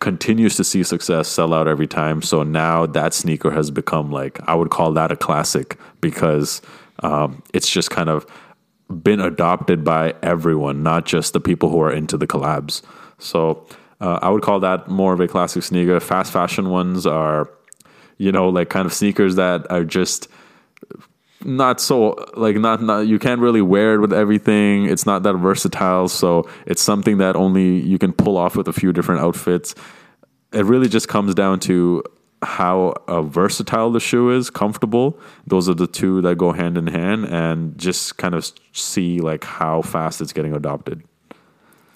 [0.00, 2.22] continues to see success, sell out every time.
[2.22, 6.62] So now that sneaker has become like, I would call that a classic because
[7.02, 8.26] um, it's just kind of
[9.02, 12.82] been adopted by everyone, not just the people who are into the collabs.
[13.18, 13.66] So
[14.00, 15.98] uh, I would call that more of a classic sneaker.
[16.00, 17.50] Fast fashion ones are,
[18.18, 20.28] you know, like kind of sneakers that are just
[21.44, 24.86] not so like not, not you can't really wear it with everything.
[24.86, 28.72] It's not that versatile, so it's something that only you can pull off with a
[28.72, 29.74] few different outfits.
[30.52, 32.02] It really just comes down to
[32.42, 35.18] how uh, versatile the shoe is, comfortable.
[35.46, 39.44] Those are the two that go hand in hand, and just kind of see like
[39.44, 41.02] how fast it's getting adopted.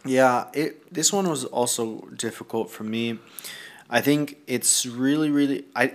[0.04, 0.92] Yeah, it.
[0.92, 3.18] This one was also difficult for me.
[3.90, 5.64] I think it's really, really.
[5.74, 5.94] I,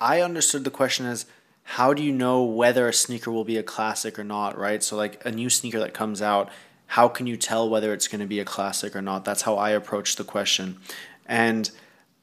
[0.00, 1.26] I understood the question as
[1.64, 4.82] how do you know whether a sneaker will be a classic or not, right?
[4.82, 6.50] So like a new sneaker that comes out,
[6.86, 9.24] how can you tell whether it's going to be a classic or not?
[9.24, 10.78] That's how I approach the question,
[11.26, 11.70] and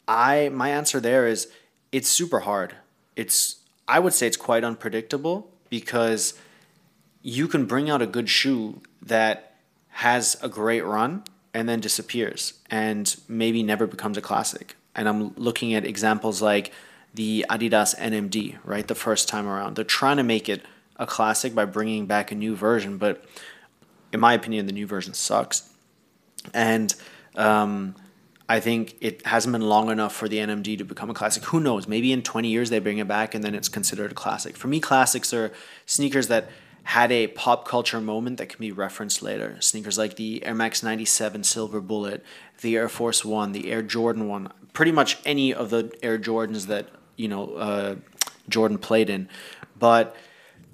[0.08, 1.52] I my answer there is
[1.91, 2.75] it's super hard.
[3.15, 6.36] It's I would say it's quite unpredictable because
[7.21, 9.56] you can bring out a good shoe that
[9.89, 11.23] has a great run
[11.54, 14.75] and then disappears and maybe never becomes a classic.
[14.95, 16.71] And I'm looking at examples like
[17.13, 18.88] the Adidas NMD, right?
[18.88, 19.76] The first time around.
[19.76, 20.63] They're trying to make it
[20.98, 23.24] a classic by bringing back a new version, but
[24.12, 25.69] in my opinion, the new version sucks.
[26.54, 26.93] And
[27.36, 27.95] um,
[28.48, 31.43] I think it hasn't been long enough for the NMD to become a classic.
[31.45, 31.88] Who knows?
[31.88, 34.58] Maybe in 20 years they bring it back and then it's considered a classic.
[34.58, 35.52] For me, classics are
[35.86, 36.50] sneakers that
[36.84, 39.58] had a pop culture moment that can be referenced later.
[39.60, 42.26] Sneakers like the Air Max 97 Silver Bullet,
[42.62, 46.65] the Air Force One, the Air Jordan One, pretty much any of the Air Jordans
[46.65, 46.88] that
[47.19, 47.95] you know uh,
[48.47, 49.29] Jordan played in.
[49.77, 50.15] But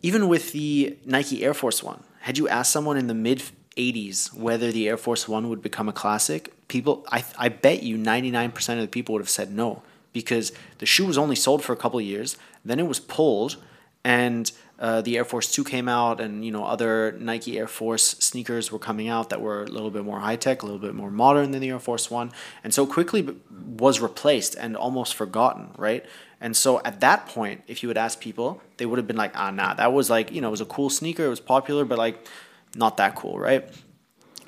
[0.01, 3.43] even with the Nike Air Force One, had you asked someone in the mid
[3.77, 7.97] 80s whether the Air Force One would become a classic, people, I, I bet you
[7.97, 9.81] 99% of the people would have said no
[10.13, 12.37] because the shoe was only sold for a couple years.
[12.63, 13.57] Then it was pulled,
[14.03, 18.17] and uh, the Air Force Two came out, and you know other Nike Air Force
[18.19, 20.95] sneakers were coming out that were a little bit more high tech, a little bit
[20.95, 22.31] more modern than the Air Force One,
[22.63, 23.35] and so quickly
[23.77, 26.05] was replaced and almost forgotten, right?
[26.41, 29.31] And so at that point, if you would ask people, they would have been like,
[29.35, 31.85] ah, nah, that was like, you know, it was a cool sneaker, it was popular,
[31.85, 32.27] but like
[32.75, 33.69] not that cool, right?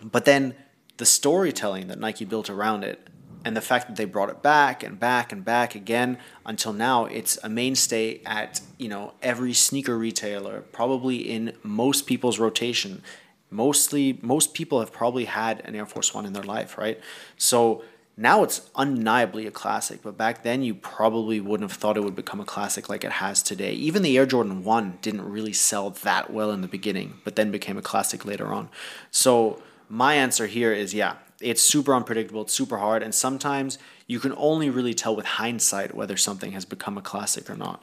[0.04, 0.56] But then
[0.97, 3.08] the storytelling that Nike built around it
[3.45, 7.06] and the fact that they brought it back and back and back again until now
[7.06, 13.02] it's a mainstay at you know every sneaker retailer probably in most people's rotation
[13.50, 17.00] mostly most people have probably had an air force one in their life right
[17.38, 17.84] so
[18.17, 22.15] now it's undeniably a classic but back then you probably wouldn't have thought it would
[22.15, 25.91] become a classic like it has today even the air jordan 1 didn't really sell
[25.91, 28.69] that well in the beginning but then became a classic later on
[29.12, 33.77] so my answer here is yeah, it's super unpredictable, it's super hard, and sometimes
[34.08, 37.82] you can only really tell with hindsight whether something has become a classic or not.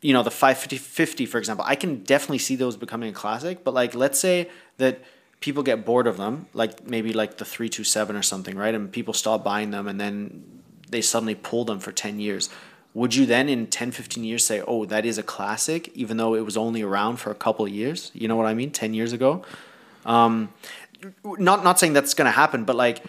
[0.00, 3.74] You know, the 550, for example, I can definitely see those becoming a classic, but
[3.74, 5.02] like, let's say that
[5.40, 8.74] people get bored of them, like maybe like the 327 or something, right?
[8.74, 12.48] And people stop buying them and then they suddenly pull them for 10 years.
[12.94, 16.34] would you then in 10, 15 years say, oh, that is a classic, even though
[16.34, 18.10] it was only around for a couple of years?
[18.14, 18.70] You know what I mean?
[18.70, 19.44] 10 years ago?
[20.04, 20.52] Um,
[21.24, 23.04] not, not saying that's going to happen, but like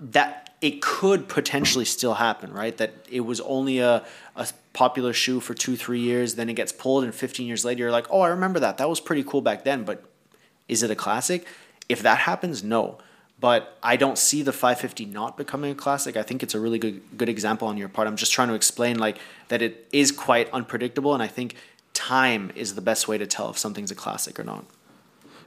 [0.00, 2.76] that it could potentially still happen, right?
[2.76, 4.04] That it was only a,
[4.36, 7.80] a popular shoe for two, three years, then it gets pulled, and 15 years later,
[7.80, 8.78] you're like, oh, I remember that.
[8.78, 10.04] That was pretty cool back then, but
[10.72, 11.46] is it a classic?
[11.88, 12.98] If that happens, no.
[13.38, 16.16] But I don't see the 550 not becoming a classic.
[16.16, 18.08] I think it's a really good good example on your part.
[18.08, 21.56] I'm just trying to explain like that it is quite unpredictable, and I think
[21.92, 24.64] time is the best way to tell if something's a classic or not.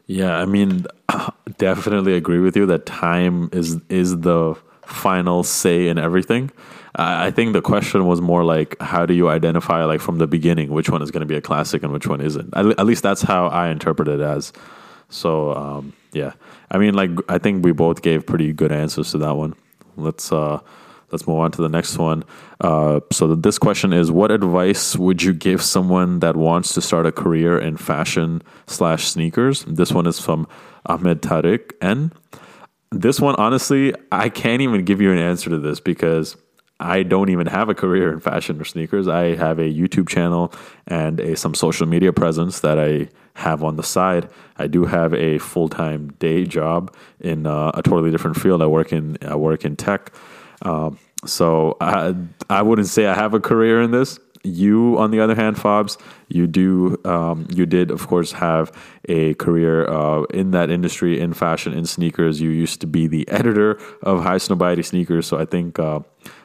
[0.08, 0.86] Yeah, I mean,
[1.58, 6.52] definitely agree with you that time is is the final say in everything.
[6.98, 10.72] I think the question was more like, how do you identify, like from the beginning,
[10.72, 12.56] which one is going to be a classic and which one isn't?
[12.56, 14.54] At, least that's how I interpret it as.
[15.10, 16.34] So um, yeah,
[16.72, 19.54] I mean, like I think we both gave pretty good answers to that one.
[19.98, 20.60] Let's uh,
[21.12, 22.24] let's move on to the next one.
[22.62, 27.06] Uh, so this question is: What advice would you give someone that wants to start
[27.06, 29.64] a career in fashion slash sneakers?
[29.66, 30.48] This one is from
[30.86, 32.12] Ahmed Tariq N.
[32.92, 36.38] This one, honestly, I can't even give you an answer to this because
[36.80, 39.08] I don't even have a career in fashion or sneakers.
[39.08, 40.54] I have a YouTube channel
[40.88, 44.30] and a, some social media presence that I have on the side.
[44.58, 48.62] I do have a full time day job in uh, a totally different field.
[48.62, 50.14] I work in I work in tech,
[50.64, 52.16] um, so I
[52.50, 54.20] I wouldn't say I have a career in this.
[54.44, 58.72] You, on the other hand, Fabs, you do um, you did of course have
[59.10, 62.40] a career uh, in that industry in fashion in sneakers.
[62.40, 63.72] You used to be the editor
[64.02, 66.00] of High Highsnobiety Sneakers, so I think uh,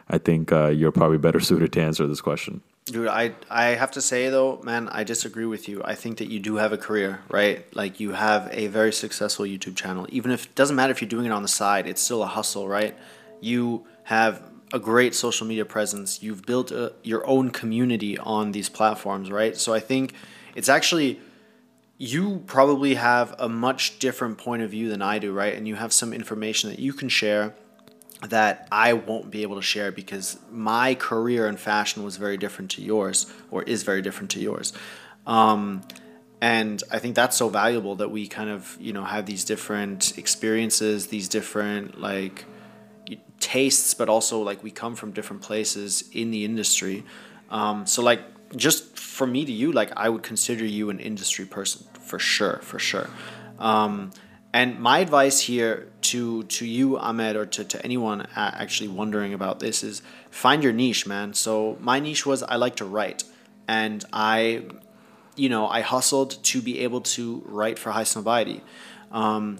[0.08, 2.62] I think uh, you're probably better suited to answer this question.
[2.90, 5.80] Dude, I I have to say though, man, I disagree with you.
[5.84, 7.64] I think that you do have a career, right?
[7.74, 10.06] Like you have a very successful YouTube channel.
[10.08, 12.26] Even if it doesn't matter if you're doing it on the side, it's still a
[12.26, 12.96] hustle, right?
[13.40, 16.22] You have a great social media presence.
[16.22, 19.56] You've built a, your own community on these platforms, right?
[19.56, 20.14] So I think
[20.54, 21.20] it's actually
[21.96, 25.54] you probably have a much different point of view than I do, right?
[25.54, 27.54] And you have some information that you can share
[28.28, 32.70] that I won't be able to share because my career in fashion was very different
[32.72, 34.72] to yours or is very different to yours.
[35.26, 35.82] Um,
[36.40, 40.18] and I think that's so valuable that we kind of, you know, have these different
[40.18, 42.44] experiences, these different like
[43.38, 47.04] tastes, but also like we come from different places in the industry.
[47.50, 48.22] Um, so like
[48.56, 52.58] just from me to you, like I would consider you an industry person for sure,
[52.62, 53.08] for sure.
[53.58, 54.10] Um,
[54.52, 59.60] and my advice here to to you, Ahmed, or to, to anyone actually wondering about
[59.60, 61.34] this is find your niche, man.
[61.34, 63.24] So my niche was I like to write,
[63.68, 64.64] and I,
[65.36, 68.62] you know, I hustled to be able to write for High Highsnobiety.
[69.12, 69.58] Um,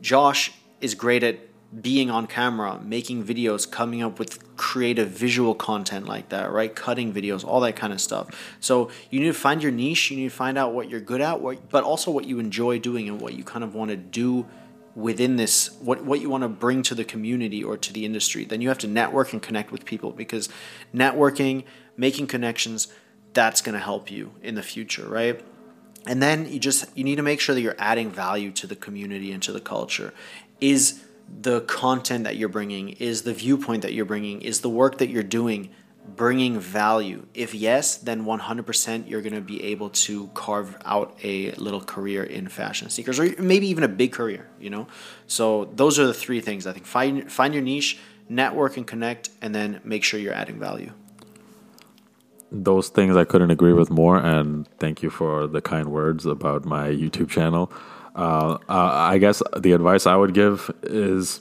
[0.00, 1.38] Josh is great at
[1.80, 6.74] being on camera, making videos, coming up with creative visual content like that, right?
[6.74, 8.56] Cutting videos, all that kind of stuff.
[8.60, 10.10] So you need to find your niche.
[10.10, 12.78] You need to find out what you're good at, what, but also what you enjoy
[12.78, 14.46] doing and what you kind of want to do
[14.94, 18.44] within this, what, what you want to bring to the community or to the industry.
[18.44, 20.48] Then you have to network and connect with people because
[20.94, 21.64] networking,
[21.96, 22.88] making connections,
[23.32, 25.44] that's going to help you in the future, right?
[26.06, 28.76] And then you just you need to make sure that you're adding value to the
[28.76, 30.12] community and to the culture.
[30.60, 32.90] Is the content that you're bringing?
[32.90, 34.42] Is the viewpoint that you're bringing?
[34.42, 35.70] Is the work that you're doing
[36.16, 37.26] bringing value?
[37.34, 42.24] If yes, then 100% you're going to be able to carve out a little career
[42.24, 44.86] in fashion sneakers or maybe even a big career, you know?
[45.26, 46.86] So those are the three things I think.
[46.86, 50.92] Find find your niche, network and connect and then make sure you're adding value.
[52.50, 56.64] Those things I couldn't agree with more and thank you for the kind words about
[56.64, 57.72] my YouTube channel.
[58.14, 61.40] Uh, uh, I guess the advice I would give is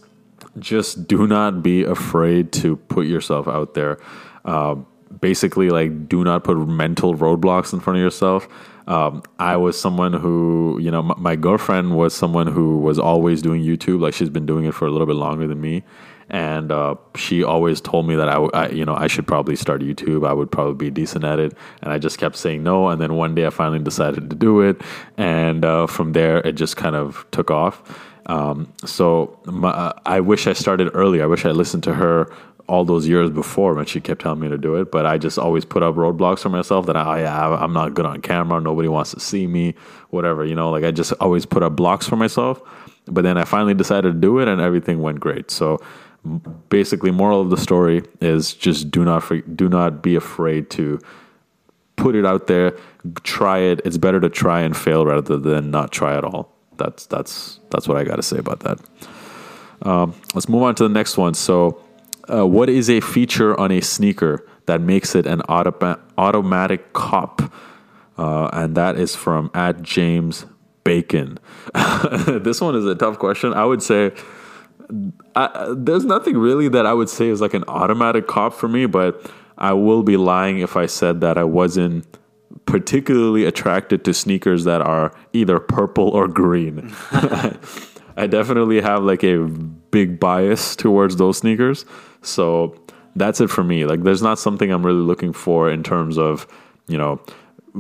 [0.60, 4.00] just do not be afraid to put yourself out there.
[4.46, 4.76] Uh,
[5.22, 8.48] basically, like, do not put mental roadblocks in front of yourself.
[8.88, 13.42] Um, I was someone who, you know, my, my girlfriend was someone who was always
[13.42, 14.02] doing YouTube.
[14.02, 15.84] Like, she's been doing it for a little bit longer than me
[16.30, 19.82] and uh, she always told me that I, I, you know, I should probably start
[19.82, 20.28] YouTube.
[20.28, 22.90] I would probably be decent at it, and I just kept saying no.
[22.90, 24.82] And then one day, I finally decided to do it,
[25.18, 27.82] and uh, from there, it just kind of took off.
[28.26, 31.22] Um, so my, I wish I started early.
[31.22, 32.32] I wish I listened to her
[32.68, 34.92] all those years before when she kept telling me to do it.
[34.92, 38.22] But I just always put up roadblocks for myself that I, I'm not good on
[38.22, 38.62] camera.
[38.62, 39.76] Nobody wants to see me.
[40.10, 40.72] Whatever, you know.
[40.72, 42.62] Like I just always put up blocks for myself.
[43.06, 45.52] But then I finally decided to do it, and everything went great.
[45.52, 45.82] So
[46.70, 49.24] basically moral of the story is just do not
[49.56, 51.00] do not be afraid to
[51.96, 52.78] put it out there
[53.24, 57.06] try it it's better to try and fail rather than not try at all that's
[57.08, 58.80] that's that's what i got to say about that
[59.82, 61.82] um, let's move on to the next one so
[62.32, 67.54] uh, what is a feature on a sneaker that makes it an auto- automatic cop?
[68.18, 70.46] Uh, and that is from at James
[70.84, 71.40] Bacon.
[72.28, 73.54] this one is a tough question.
[73.54, 74.12] I would say
[75.36, 78.86] I, there's nothing really that I would say is like an automatic cop for me,
[78.86, 82.06] but I will be lying if I said that I wasn't
[82.66, 86.94] particularly attracted to sneakers that are either purple or green.
[88.18, 91.86] I definitely have like a big bias towards those sneakers.
[92.22, 92.76] So
[93.16, 93.86] that's it for me.
[93.86, 96.48] Like there's not something I'm really looking for in terms of,
[96.88, 97.22] you know,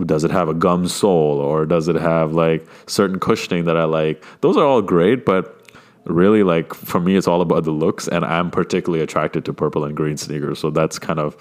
[0.06, 3.84] does it have a gum sole or does it have like certain cushioning that I
[3.84, 4.24] like?
[4.42, 5.63] Those are all great, but
[6.06, 9.86] really like for me it's all about the looks and I'm particularly attracted to purple
[9.86, 10.60] and green sneakers.
[10.60, 11.36] So that's kind of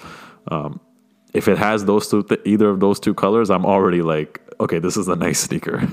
[0.48, 0.80] um,
[1.34, 4.78] if it has those two th- either of those two colors, I'm already like, okay,
[4.78, 5.86] this is a nice sneaker.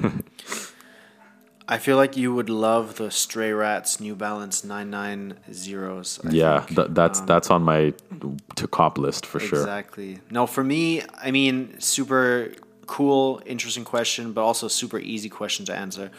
[1.72, 6.26] I feel like you would love the Stray Rats New Balance 990s.
[6.26, 7.94] I yeah, th- that's Um, that's on my
[8.56, 9.60] to cop list for sure.
[9.60, 10.20] Exactly.
[10.32, 12.54] No, for me, I mean, super
[12.88, 16.10] cool, interesting question, but also super easy question to answer.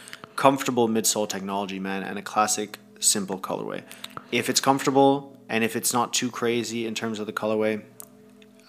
[0.41, 3.83] Comfortable midsole technology, man, and a classic simple colorway.
[4.31, 7.83] If it's comfortable and if it's not too crazy in terms of the colorway,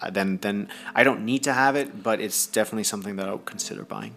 [0.02, 3.38] uh, then then I don't need to have it, but it's definitely something that I'll
[3.38, 4.14] consider buying.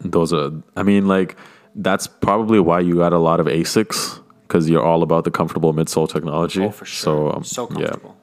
[0.00, 1.36] Those are, I mean, like
[1.74, 5.74] that's probably why you got a lot of Asics because you're all about the comfortable
[5.74, 6.64] midsole technology.
[6.64, 7.04] Oh, for sure.
[7.04, 7.88] So, um, so yeah.
[7.88, 8.16] comfortable.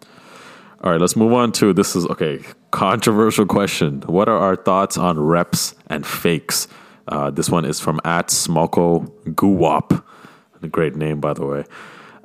[0.82, 2.39] All right, let's move on to this is okay.
[2.72, 4.02] Controversial question.
[4.08, 6.68] What are our thoughts on reps and fakes?
[7.08, 10.03] Uh, this one is from at Smoko Guwap.
[10.62, 11.66] A great name, by the way.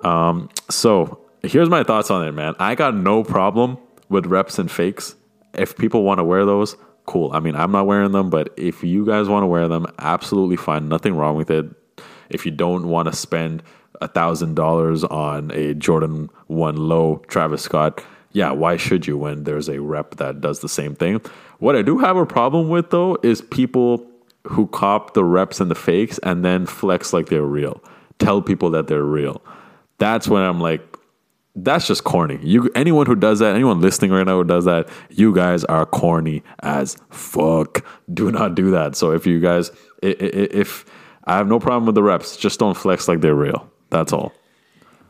[0.02, 2.54] Um, so here's my thoughts on it, man.
[2.58, 3.78] I got no problem
[4.08, 5.14] with reps and fakes.
[5.54, 6.76] If people want to wear those,
[7.06, 7.32] cool.
[7.32, 10.56] I mean, I'm not wearing them, but if you guys want to wear them, absolutely
[10.56, 10.88] fine.
[10.88, 11.66] Nothing wrong with it.
[12.28, 13.62] If you don't want to spend
[14.00, 18.02] a thousand dollars on a Jordan One Low Travis Scott,
[18.32, 21.20] yeah, why should you when there's a rep that does the same thing?
[21.58, 24.09] What I do have a problem with though is people
[24.46, 27.82] who cop the reps and the fakes and then flex like they're real.
[28.18, 29.42] Tell people that they're real.
[29.98, 30.82] That's when I'm like,
[31.56, 32.38] that's just corny.
[32.42, 35.84] You anyone who does that, anyone listening right now who does that, you guys are
[35.84, 37.84] corny as fuck.
[38.12, 38.96] Do not do that.
[38.96, 39.70] So if you guys,
[40.02, 40.84] if
[41.24, 43.70] I have no problem with the reps, just don't flex like they're real.
[43.90, 44.32] That's all.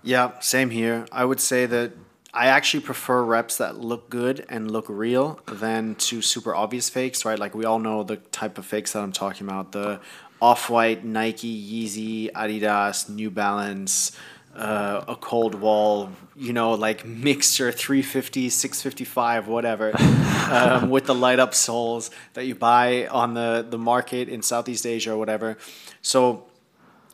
[0.03, 1.07] Yeah, same here.
[1.12, 1.93] I would say that
[2.33, 7.24] I actually prefer reps that look good and look real than to super obvious fakes,
[7.24, 7.39] right?
[7.39, 10.01] Like we all know the type of fakes that I'm talking about the
[10.41, 14.16] off white, Nike, Yeezy, Adidas, New Balance,
[14.55, 19.93] uh, a cold wall, you know, like mixture 350, 655, whatever,
[20.51, 24.87] um, with the light up soles that you buy on the, the market in Southeast
[24.87, 25.59] Asia or whatever.
[26.01, 26.45] So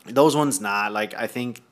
[0.05, 1.63] those ones, nah, like I think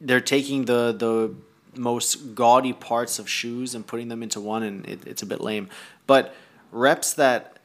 [0.00, 1.34] they're taking the the
[1.76, 5.40] most gaudy parts of shoes and putting them into one, and it, it's a bit
[5.40, 5.68] lame.
[6.06, 6.34] But
[6.72, 7.58] reps that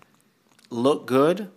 [0.69, 1.49] look good,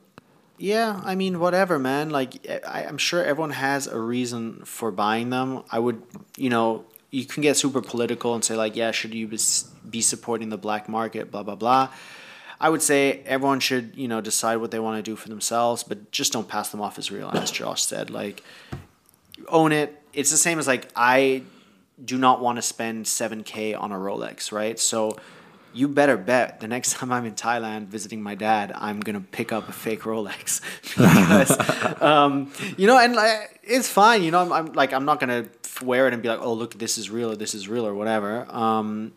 [0.58, 2.10] yeah, I mean, whatever, man.
[2.10, 5.62] Like, I, I'm sure everyone has a reason for buying them.
[5.70, 6.02] I would,
[6.36, 9.28] you know, you can get super political and say, like, yeah, should you
[9.88, 11.90] be supporting the black market, blah, blah, blah.
[12.60, 15.84] I would say everyone should, you know, decide what they want to do for themselves,
[15.84, 18.10] but just don't pass them off as real, as Josh said.
[18.10, 18.42] Like,
[19.46, 20.02] own it.
[20.12, 21.44] It's the same as like I
[22.04, 24.78] do not want to spend 7k on a Rolex, right?
[24.78, 25.16] So
[25.72, 29.52] you better bet the next time I'm in Thailand visiting my dad, I'm gonna pick
[29.52, 34.22] up a fake Rolex because um, you know, and like, it's fine.
[34.22, 35.46] You know, I'm, I'm like I'm not gonna
[35.82, 37.94] wear it and be like, oh look, this is real or this is real or
[37.94, 38.46] whatever.
[38.50, 39.12] Um,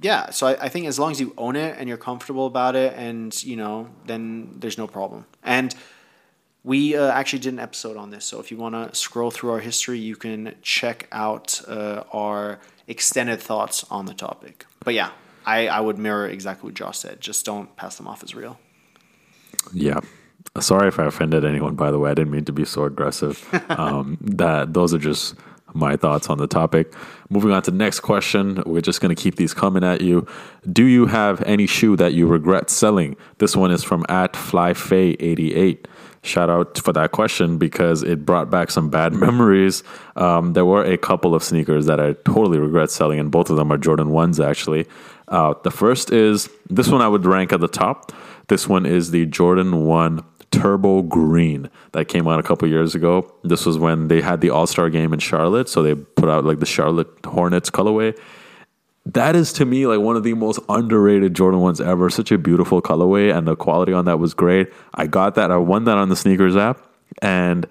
[0.00, 2.76] yeah, so I, I think as long as you own it and you're comfortable about
[2.76, 5.26] it, and you know, then there's no problem.
[5.42, 5.74] And
[6.68, 9.52] we uh, actually did an episode on this, so if you want to scroll through
[9.52, 14.66] our history, you can check out uh, our extended thoughts on the topic.
[14.84, 15.12] But yeah,
[15.46, 17.22] I, I would mirror exactly what Josh said.
[17.22, 18.60] Just don't pass them off as real.
[19.72, 20.00] Yeah.
[20.60, 21.74] Sorry if I offended anyone.
[21.74, 23.42] By the way, I didn't mean to be so aggressive.
[23.70, 25.36] um, that those are just
[25.72, 26.92] my thoughts on the topic.
[27.30, 28.62] Moving on to the next question.
[28.66, 30.26] We're just going to keep these coming at you.
[30.70, 33.16] Do you have any shoe that you regret selling?
[33.38, 35.86] This one is from at flyfay88.
[36.28, 39.82] Shout out for that question because it brought back some bad memories.
[40.16, 43.56] Um, there were a couple of sneakers that I totally regret selling, and both of
[43.56, 44.86] them are Jordan 1s actually.
[45.28, 48.12] Uh, the first is this one I would rank at the top.
[48.48, 53.34] This one is the Jordan 1 Turbo Green that came out a couple years ago.
[53.44, 56.44] This was when they had the All Star game in Charlotte, so they put out
[56.44, 58.18] like the Charlotte Hornets colorway.
[59.14, 62.10] That is to me like one of the most underrated Jordan ones ever.
[62.10, 64.70] Such a beautiful colorway, and the quality on that was great.
[64.94, 65.50] I got that.
[65.50, 66.86] I won that on the SNKRS app,
[67.22, 67.66] and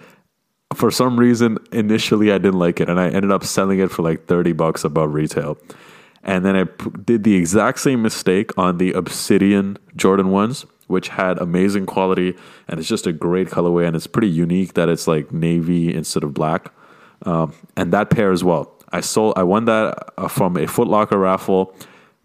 [0.74, 4.02] for some reason, initially I didn't like it, and I ended up selling it for
[4.02, 5.58] like thirty bucks above retail.
[6.24, 11.10] And then I p- did the exact same mistake on the Obsidian Jordan ones, which
[11.10, 12.36] had amazing quality
[12.68, 16.24] and it's just a great colorway and it's pretty unique that it's like navy instead
[16.24, 16.74] of black.
[17.24, 18.77] Um, and that pair as well.
[18.92, 19.34] I sold.
[19.38, 21.76] I won that uh, from a Foot Locker raffle.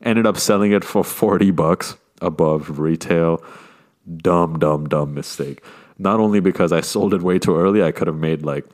[0.02, 3.42] Ended up selling it for forty bucks above retail.
[4.16, 5.62] Dumb, dumb, dumb mistake.
[5.98, 8.64] Not only because I sold it way too early, I could have made like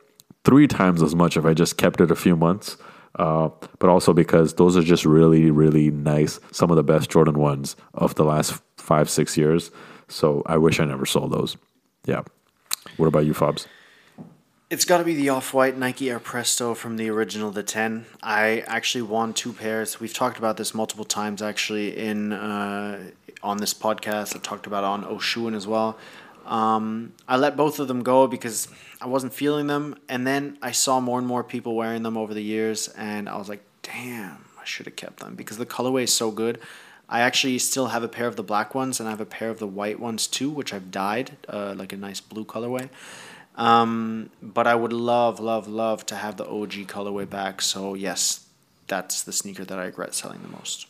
[0.43, 2.77] three times as much if I just kept it a few months.
[3.15, 6.39] Uh, but also because those are just really, really nice.
[6.51, 9.71] Some of the best Jordan ones of the last five, six years.
[10.07, 11.57] So I wish I never sold those.
[12.05, 12.21] Yeah.
[12.97, 13.67] What about you, Fabs?
[14.69, 18.05] It's got to be the off white Nike Air Presto from the original, the 10.
[18.21, 19.99] I actually won two pairs.
[19.99, 23.09] We've talked about this multiple times actually in uh,
[23.41, 24.35] on this podcast.
[24.35, 25.97] I've talked about it on Oshuan as well.
[26.45, 28.67] Um, I let both of them go because
[29.01, 29.95] I wasn't feeling them.
[30.07, 32.89] And then I saw more and more people wearing them over the years.
[32.89, 36.29] And I was like, damn, I should have kept them because the colorway is so
[36.29, 36.59] good.
[37.09, 39.49] I actually still have a pair of the black ones and I have a pair
[39.49, 42.89] of the white ones too, which I've dyed, uh, like a nice blue colorway.
[43.59, 47.61] Um, but I would love, love, love to have the OG colorway back.
[47.61, 48.47] So yes,
[48.87, 50.87] that's the sneaker that I regret selling the most.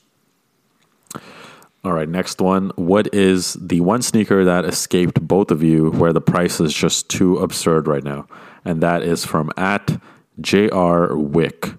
[1.83, 2.71] All right, next one.
[2.75, 7.09] What is the one sneaker that escaped both of you where the price is just
[7.09, 8.27] too absurd right now?
[8.63, 9.99] And that is from at
[10.39, 11.71] JR Wick.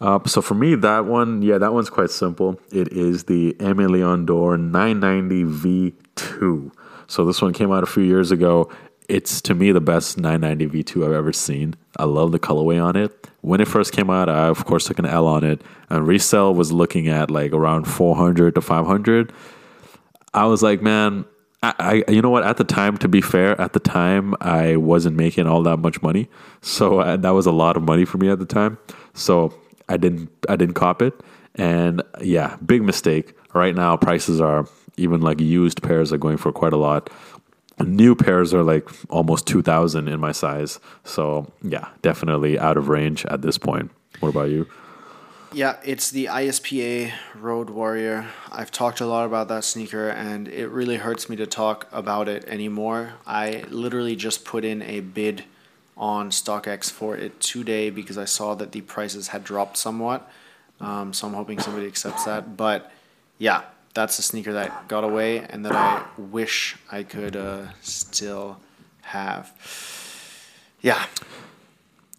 [0.00, 2.60] Uh, so for me, that one, yeah, that one's quite simple.
[2.70, 6.72] It is the Aimé Leon Dore 990 V2.
[7.08, 8.70] So this one came out a few years ago
[9.08, 11.74] it's to me the best 990 V2 I've ever seen.
[11.96, 13.28] I love the colorway on it.
[13.40, 16.54] When it first came out, I of course took an L on it, and resale
[16.54, 19.32] was looking at like around 400 to 500.
[20.34, 21.24] I was like, man,
[21.62, 22.44] I, I you know what?
[22.44, 26.02] At the time, to be fair, at the time I wasn't making all that much
[26.02, 26.28] money,
[26.60, 28.78] so uh, that was a lot of money for me at the time.
[29.14, 29.54] So
[29.88, 31.14] I didn't I didn't cop it,
[31.54, 33.34] and yeah, big mistake.
[33.54, 37.10] Right now, prices are even like used pairs are going for quite a lot
[37.80, 40.80] new pairs are like almost 2000 in my size.
[41.04, 43.90] So yeah definitely out of range at this point.
[44.20, 44.66] What about you?
[45.52, 48.26] Yeah it's the ispa road warrior.
[48.50, 52.28] I've talked a lot about that sneaker and it really hurts me to talk about
[52.28, 53.14] it anymore.
[53.26, 55.44] I literally just put in a bid
[55.96, 60.30] on stockx for it today because i saw that the prices had dropped somewhat.
[60.78, 62.56] Um, so i'm hoping somebody accepts that.
[62.56, 62.90] But
[63.38, 63.62] yeah
[63.96, 68.58] that's a sneaker that got away and that I wish I could uh, still
[69.00, 69.52] have.
[70.82, 71.06] Yeah.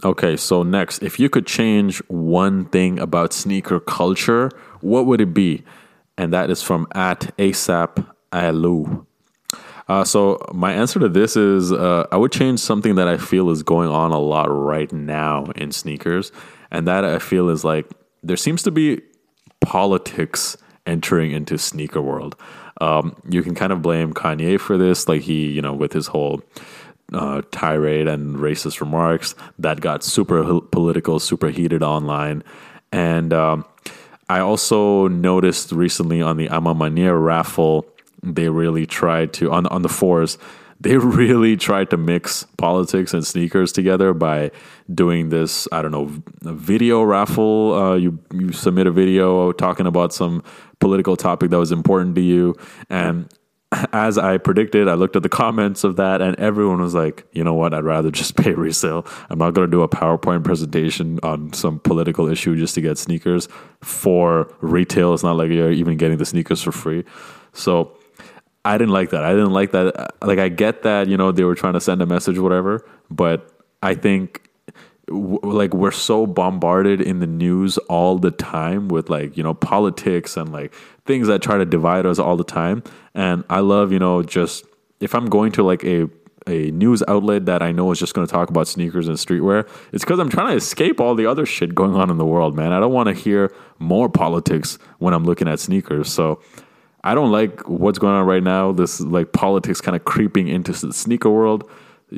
[0.03, 4.51] Okay, so next, if you could change one thing about sneaker culture,
[4.81, 5.63] what would it be?
[6.17, 9.05] And that is from at ASAP Alu.
[9.87, 13.51] Uh, so my answer to this is uh, I would change something that I feel
[13.51, 16.31] is going on a lot right now in sneakers,
[16.71, 17.89] and that I feel is like
[18.23, 19.01] there seems to be
[19.61, 20.57] politics
[20.87, 22.35] entering into sneaker world.
[22.81, 26.07] Um, you can kind of blame Kanye for this, like he, you know, with his
[26.07, 26.41] whole
[27.13, 32.43] uh, tirade and racist remarks that got super political, super heated online,
[32.91, 33.65] and um,
[34.29, 37.85] I also noticed recently on the A Ma Maniére raffle,
[38.21, 40.37] they really tried to on on the fours
[40.79, 44.51] they really tried to mix politics and sneakers together by
[44.93, 46.11] doing this i don't know
[46.41, 50.43] video raffle uh, you you submit a video talking about some
[50.79, 52.55] political topic that was important to you
[52.89, 53.27] and
[53.93, 57.43] as I predicted, I looked at the comments of that, and everyone was like, "You
[57.43, 57.73] know what?
[57.73, 59.05] I'd rather just pay resale.
[59.29, 62.97] I'm not going to do a PowerPoint presentation on some political issue just to get
[62.97, 63.47] sneakers
[63.81, 65.13] for retail.
[65.13, 67.03] It's not like you're even getting the sneakers for free."
[67.53, 67.97] So
[68.67, 69.23] I didn't like that.
[69.23, 70.13] I didn't like that.
[70.21, 73.49] Like, I get that, you know, they were trying to send a message, whatever, but
[73.81, 74.49] I think
[75.09, 80.35] like we're so bombarded in the news all the time with like, you know, politics
[80.35, 80.73] and like
[81.05, 82.83] things that try to divide us all the time.
[83.13, 84.65] And I love, you know, just
[84.99, 86.09] if I'm going to like a
[86.45, 89.67] a news outlet that I know is just going to talk about sneakers and streetwear,
[89.91, 92.55] it's because I'm trying to escape all the other shit going on in the world,
[92.55, 92.71] man.
[92.71, 96.11] I don't want to hear more politics when I'm looking at sneakers.
[96.11, 96.41] So
[97.07, 98.73] I don't like what's going on right now.
[98.73, 101.63] This like politics kind of creeping into the sneaker world.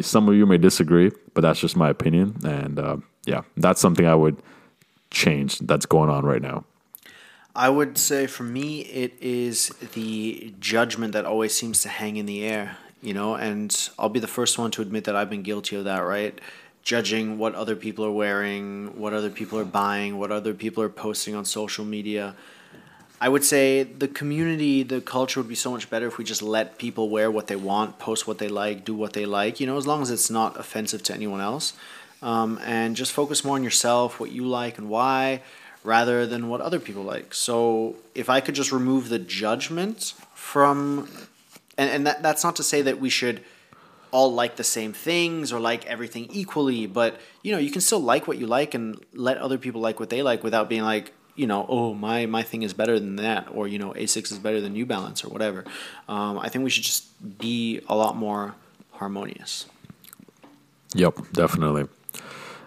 [0.02, 2.38] Some of you may disagree, but that's just my opinion.
[2.44, 4.42] And uh, yeah, that's something I would
[5.12, 6.66] change that's going on right now.
[7.56, 12.26] I would say for me, it is the judgment that always seems to hang in
[12.26, 15.44] the air, you know, and I'll be the first one to admit that I've been
[15.44, 16.42] guilty of that, right?
[16.82, 20.90] Judging what other people are wearing, what other people are buying, what other people are
[20.90, 22.36] posting on social media
[23.22, 26.42] I would say the community, the culture would be so much better if we just
[26.42, 29.68] let people wear what they want, post what they like, do what they like, you
[29.68, 31.74] know, as long as it's not offensive to anyone else.
[32.22, 35.42] Um, and just focus more on yourself, what you like and why,
[35.84, 37.34] rather than what other people like.
[37.34, 41.10] So if I could just remove the judgment from,
[41.78, 43.42] and, and that, that's not to say that we should
[44.12, 48.00] all like the same things or like everything equally, but you know, you can still
[48.00, 51.14] like what you like and let other people like what they like without being like,
[51.40, 54.40] you know, oh my my thing is better than that, or you know, Asics is
[54.40, 55.64] better than New Balance or whatever.
[56.10, 57.06] Um, I think we should just
[57.40, 58.56] be a lot more
[58.92, 59.66] harmonious.
[60.96, 61.88] Yep, definitely.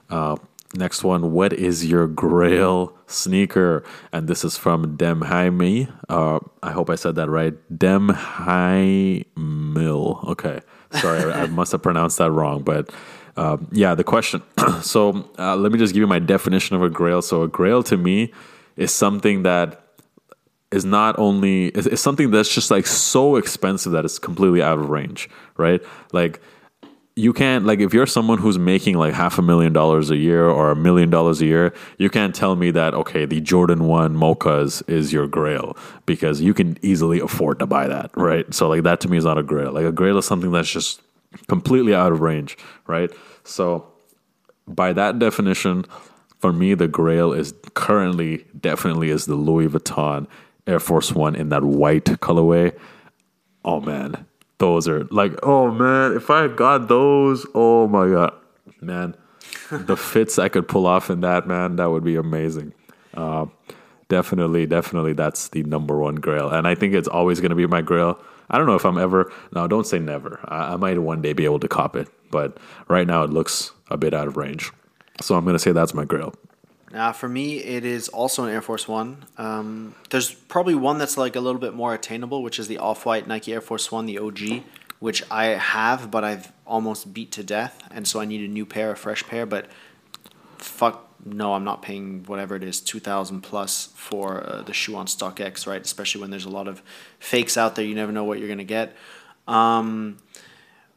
[0.08, 0.36] Uh,
[0.72, 1.32] next one.
[1.32, 3.84] What is your grail sneaker?
[4.10, 5.88] And this is from Dem Jaime.
[6.08, 7.52] Uh, I hope I said that right.
[7.78, 10.20] Dem High Mill.
[10.28, 10.60] Okay.
[10.92, 12.62] Sorry, I, I must have pronounced that wrong.
[12.62, 12.90] But
[13.36, 14.42] uh, yeah, the question.
[14.80, 17.20] so uh, let me just give you my definition of a grail.
[17.20, 18.32] So a grail to me
[18.76, 19.82] is something that
[20.70, 24.78] is not only is, is something that's just like so expensive that it's completely out
[24.78, 25.82] of range, right?
[26.12, 26.40] Like
[27.14, 30.48] you can't like if you're someone who's making like half a million dollars a year
[30.48, 34.16] or a million dollars a year, you can't tell me that okay, the Jordan One
[34.16, 38.52] Mochas is your grail because you can easily afford to buy that, right?
[38.54, 39.72] So like that to me is not a grail.
[39.72, 41.02] Like a grail is something that's just
[41.48, 42.56] completely out of range,
[42.86, 43.10] right?
[43.44, 43.86] So
[44.66, 45.84] by that definition,
[46.42, 50.26] for me, the grail is currently definitely is the Louis Vuitton
[50.66, 52.76] Air Force One in that white colorway.
[53.64, 54.26] Oh man,
[54.58, 58.34] those are like, oh man, if I got those, oh my god,
[58.80, 59.14] man,
[59.70, 62.74] the fits I could pull off in that, man, that would be amazing.
[63.14, 63.46] Uh,
[64.08, 67.68] definitely, definitely, that's the number one grail, and I think it's always going to be
[67.68, 68.20] my grail.
[68.50, 69.32] I don't know if I'm ever.
[69.54, 70.40] No, don't say never.
[70.44, 73.70] I, I might one day be able to cop it, but right now it looks
[73.90, 74.72] a bit out of range.
[75.22, 76.34] So I'm going to say that's my grail.
[76.92, 79.24] Uh, for me, it is also an Air Force One.
[79.38, 83.06] Um, there's probably one that's like a little bit more attainable, which is the Off
[83.06, 84.62] White Nike Air Force One, the OG,
[84.98, 88.66] which I have, but I've almost beat to death, and so I need a new
[88.66, 89.46] pair, a fresh pair.
[89.46, 89.70] But
[90.58, 94.94] fuck, no, I'm not paying whatever it is, two thousand plus for uh, the shoe
[94.94, 95.82] on StockX, right?
[95.82, 96.82] Especially when there's a lot of
[97.18, 98.94] fakes out there, you never know what you're gonna get.
[99.48, 100.18] Um,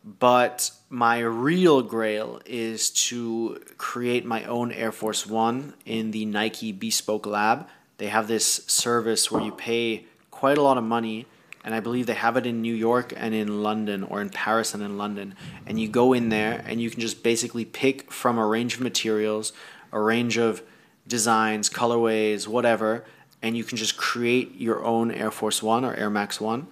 [0.06, 6.72] but my real grail is to create my own Air Force One in the Nike
[6.72, 7.68] Bespoke Lab.
[7.98, 11.26] They have this service where you pay quite a lot of money,
[11.64, 14.76] and I believe they have it in New York and in London, or in Paris
[14.76, 15.34] and in London.
[15.66, 18.82] And you go in there and you can just basically pick from a range of
[18.82, 19.54] materials,
[19.92, 20.62] a range of
[21.08, 23.06] designs, colorways, whatever,
[23.42, 26.68] and you can just create your own Air Force One or Air Max One.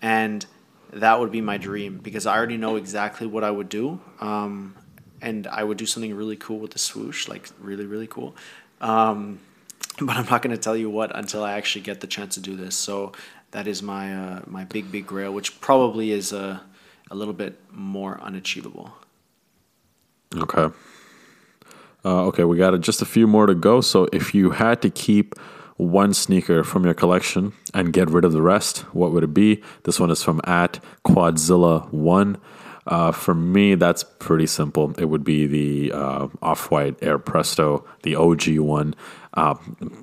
[0.00, 0.46] And
[1.00, 4.00] that would be my dream because I already know exactly what I would do.
[4.20, 4.76] Um,
[5.20, 8.36] and I would do something really cool with the swoosh, like really, really cool.
[8.80, 9.40] Um,
[10.00, 12.40] but I'm not going to tell you what until I actually get the chance to
[12.40, 12.76] do this.
[12.76, 13.12] So
[13.52, 16.62] that is my uh, my big, big grail, which probably is a,
[17.10, 18.92] a little bit more unachievable.
[20.34, 20.68] Okay.
[22.04, 23.80] Uh, okay, we got just a few more to go.
[23.80, 25.34] So if you had to keep
[25.76, 29.62] one sneaker from your collection and get rid of the rest, what would it be?
[29.84, 32.36] This one is from at Quadzilla1.
[32.86, 34.94] Uh, for me, that's pretty simple.
[34.96, 38.94] It would be the uh, Off White Air Presto, the OG one.
[39.34, 39.56] Uh,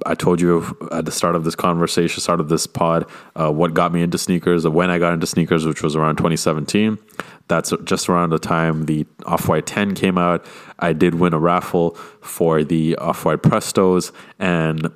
[0.06, 3.74] I told you at the start of this conversation, start of this pod, uh, what
[3.74, 7.00] got me into sneakers, when I got into sneakers, which was around 2017.
[7.48, 10.46] That's just around the time the Off White 10 came out.
[10.78, 14.92] I did win a raffle for the Off White Prestos, and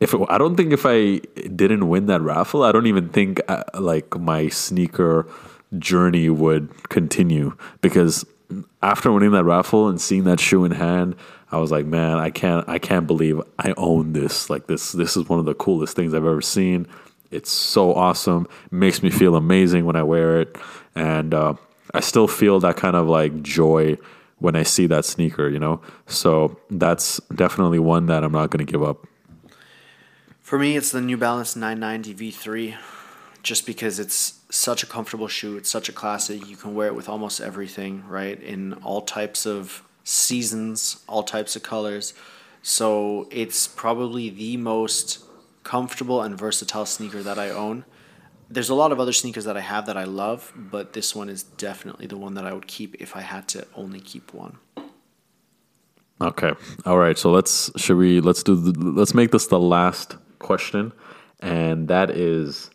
[0.00, 1.18] if it, I don't think if I
[1.48, 5.26] didn't win that raffle, I don't even think uh, like my sneaker
[5.78, 8.24] journey would continue because
[8.82, 11.16] after winning that raffle and seeing that shoe in hand,
[11.50, 14.50] I was like, man, I can't, I can't believe I own this.
[14.50, 16.86] Like this, this is one of the coolest things I've ever seen.
[17.30, 18.46] It's so awesome.
[18.66, 20.56] It makes me feel amazing when I wear it,
[20.94, 21.54] and uh,
[21.92, 23.98] I still feel that kind of like joy
[24.38, 25.48] when I see that sneaker.
[25.48, 29.06] You know, so that's definitely one that I'm not going to give up.
[30.48, 32.74] For me, it's the New Balance 990 V3,
[33.42, 35.58] just because it's such a comfortable shoe.
[35.58, 36.48] It's such a classic.
[36.48, 38.42] You can wear it with almost everything, right?
[38.42, 42.14] In all types of seasons, all types of colors.
[42.62, 45.22] So it's probably the most
[45.64, 47.84] comfortable and versatile sneaker that I own.
[48.48, 51.28] There's a lot of other sneakers that I have that I love, but this one
[51.28, 54.56] is definitely the one that I would keep if I had to only keep one.
[56.22, 56.52] Okay.
[56.86, 57.18] All right.
[57.18, 60.92] So let's should we let's do the, let's make this the last question,
[61.40, 62.70] and that is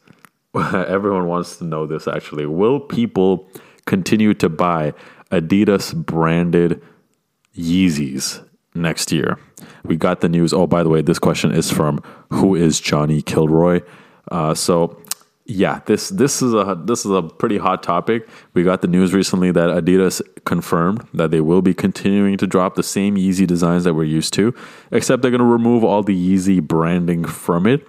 [0.56, 2.46] everyone wants to know this actually.
[2.46, 3.50] Will people
[3.86, 4.94] continue to buy
[5.32, 6.82] Adidas branded
[7.58, 8.46] Yeezys
[8.76, 9.40] next year?
[9.84, 10.54] We got the news.
[10.54, 13.82] Oh, by the way, this question is from who is Johnny Kilroy?
[14.32, 15.02] Uh, so
[15.46, 18.28] yeah, this this is a this is a pretty hot topic.
[18.54, 22.76] We got the news recently that Adidas confirmed that they will be continuing to drop
[22.76, 24.56] the same Yeezy designs that we're used to,
[24.92, 27.86] except they're going to remove all the Yeezy branding from it.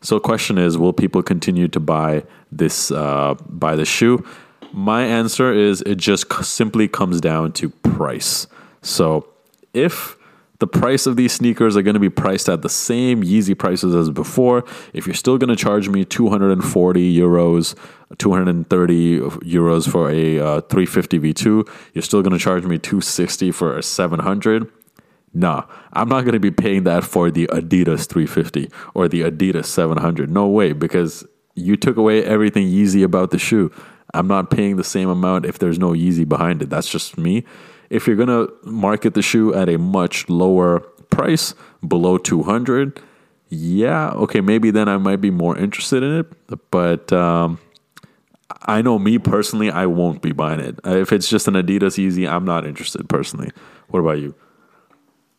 [0.00, 2.22] So, question is, will people continue to buy
[2.52, 4.24] this uh, buy the shoe?
[4.72, 8.46] My answer is it just simply comes down to price.
[8.80, 9.28] So,
[9.74, 10.16] if
[10.62, 13.96] the price of these sneakers are going to be priced at the same Yeezy prices
[13.96, 14.64] as before.
[14.92, 17.74] If you're still going to charge me 240 euros,
[18.18, 23.76] 230 euros for a uh, 350 V2, you're still going to charge me 260 for
[23.76, 24.70] a 700.
[25.34, 29.64] Nah, I'm not going to be paying that for the Adidas 350 or the Adidas
[29.64, 30.30] 700.
[30.30, 33.72] No way, because you took away everything Yeezy about the shoe.
[34.14, 36.70] I'm not paying the same amount if there's no Yeezy behind it.
[36.70, 37.44] That's just me
[37.92, 40.80] if you're going to market the shoe at a much lower
[41.10, 41.54] price,
[41.86, 43.00] below 200,
[43.50, 46.70] yeah, okay, maybe then I might be more interested in it.
[46.70, 47.58] But um,
[48.62, 50.80] I know me personally, I won't be buying it.
[50.84, 53.50] If it's just an Adidas Yeezy, I'm not interested personally.
[53.88, 54.34] What about you?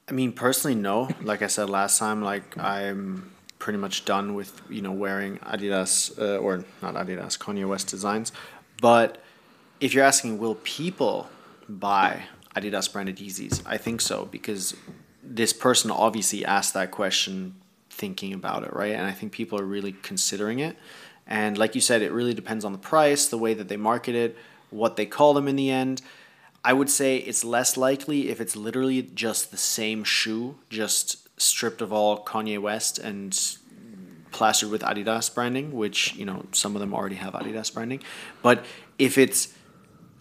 [0.07, 1.09] I mean, personally, no.
[1.23, 6.19] Like I said last time, like I'm pretty much done with you know wearing Adidas
[6.19, 8.31] uh, or not Adidas Kanye West designs.
[8.79, 9.23] But
[9.79, 11.29] if you're asking, will people
[11.67, 12.23] buy
[12.55, 13.61] Adidas branded Yeezys?
[13.65, 14.75] I think so because
[15.23, 17.55] this person obviously asked that question
[17.89, 18.93] thinking about it, right?
[18.93, 20.75] And I think people are really considering it.
[21.25, 24.15] And like you said, it really depends on the price, the way that they market
[24.15, 24.37] it,
[24.69, 26.01] what they call them in the end.
[26.65, 31.81] I would say it's less likely if it's literally just the same shoe, just stripped
[31.81, 33.37] of all Kanye West and
[34.31, 38.01] plastered with Adidas branding, which, you know, some of them already have Adidas branding.
[38.41, 38.65] But
[38.97, 39.52] if it's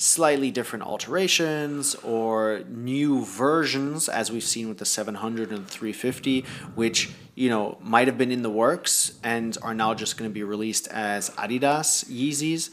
[0.02, 6.44] slightly different alterations or new versions as we've seen with the 700 and 350
[6.74, 10.34] which you know might have been in the works and are now just going to
[10.34, 12.70] be released as adidas yeezys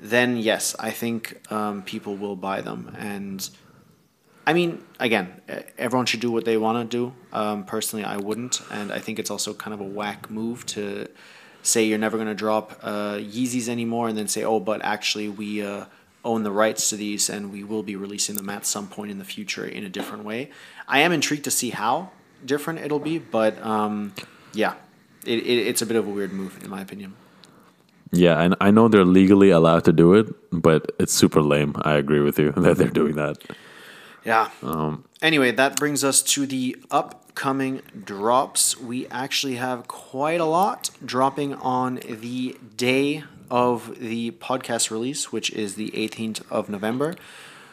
[0.00, 2.96] then yes i think um, people will buy them.
[2.98, 3.46] And
[4.46, 5.38] i mean again
[5.76, 7.14] everyone should do what they want to do.
[7.38, 8.62] Um, personally i wouldn't.
[8.70, 11.08] And i think it's also kind of a whack move to
[11.62, 15.28] say you're never going to drop uh, yeezys anymore and then say oh but actually
[15.28, 15.84] we uh,
[16.24, 19.18] own the rights to these, and we will be releasing them at some point in
[19.18, 20.50] the future in a different way.
[20.86, 22.10] I am intrigued to see how
[22.44, 24.14] different it'll be, but um,
[24.52, 24.74] yeah,
[25.24, 27.14] it, it, it's a bit of a weird move, in my opinion.
[28.12, 31.74] Yeah, and I know they're legally allowed to do it, but it's super lame.
[31.82, 33.38] I agree with you that they're doing that.
[34.24, 34.50] Yeah.
[34.62, 38.78] Um, anyway, that brings us to the upcoming drops.
[38.78, 45.50] We actually have quite a lot dropping on the day of the podcast release, which
[45.50, 47.14] is the 18th of November.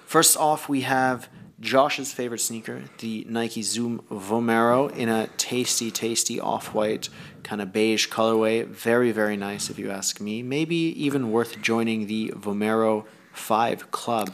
[0.06, 6.40] First off, we have Josh's favorite sneaker, the Nike Zoom Vomero, in a tasty, tasty
[6.40, 7.10] off white
[7.44, 8.66] kind of beige colorway.
[8.66, 10.44] Very, very nice, if you ask me.
[10.44, 14.34] Maybe even worth joining the Vomero 5 club.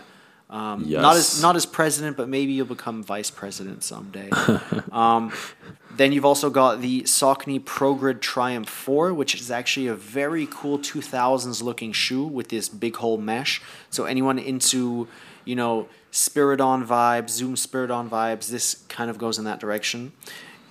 [0.49, 1.01] Um, yes.
[1.01, 4.29] Not as not as president, but maybe you'll become vice president someday.
[4.91, 5.31] um,
[5.95, 10.79] then you've also got the Saucony ProGrid Triumph 4, which is actually a very cool
[10.79, 13.61] 2000s looking shoe with this big hole mesh.
[13.89, 15.07] So anyone into,
[15.45, 20.13] you know, Spiridon vibes, Zoom Spiridon vibes, this kind of goes in that direction.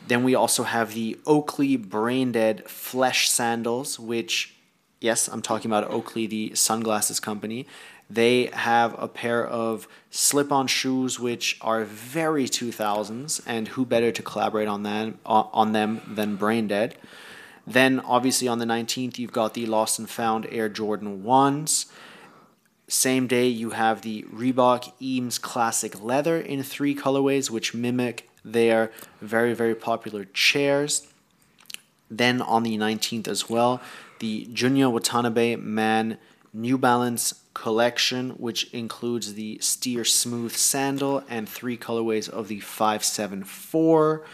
[0.08, 4.54] Then we also have the Oakley Brain Dead Flesh Sandals, which,
[5.00, 7.66] yes, I'm talking about Oakley, the sunglasses company.
[8.12, 14.12] They have a pair of slip on shoes which are very 2000s, and who better
[14.12, 16.94] to collaborate on, them on them than Brain Dead?
[17.66, 21.86] Then, obviously, on the 19th, you've got the Lost and Found Air Jordan 1s.
[22.86, 28.92] Same day, you have the Reebok Eames Classic Leather in three colorways, which mimic their
[29.22, 31.06] very, very popular chairs.
[32.10, 33.80] Then on the 19th as well,
[34.18, 36.18] the Junya Watanabe Man
[36.52, 44.24] New Balance collection, which includes the Steer Smooth sandal and three colorways of the 574.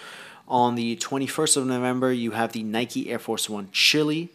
[0.46, 4.30] On the 21st of November, you have the Nike Air Force One Chili,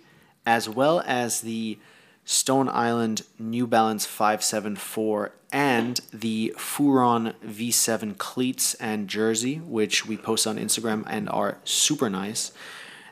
[0.45, 1.79] as well as the
[2.25, 10.47] Stone Island New Balance 574 and the Furon V7 cleats and jersey, which we post
[10.47, 12.51] on Instagram and are super nice.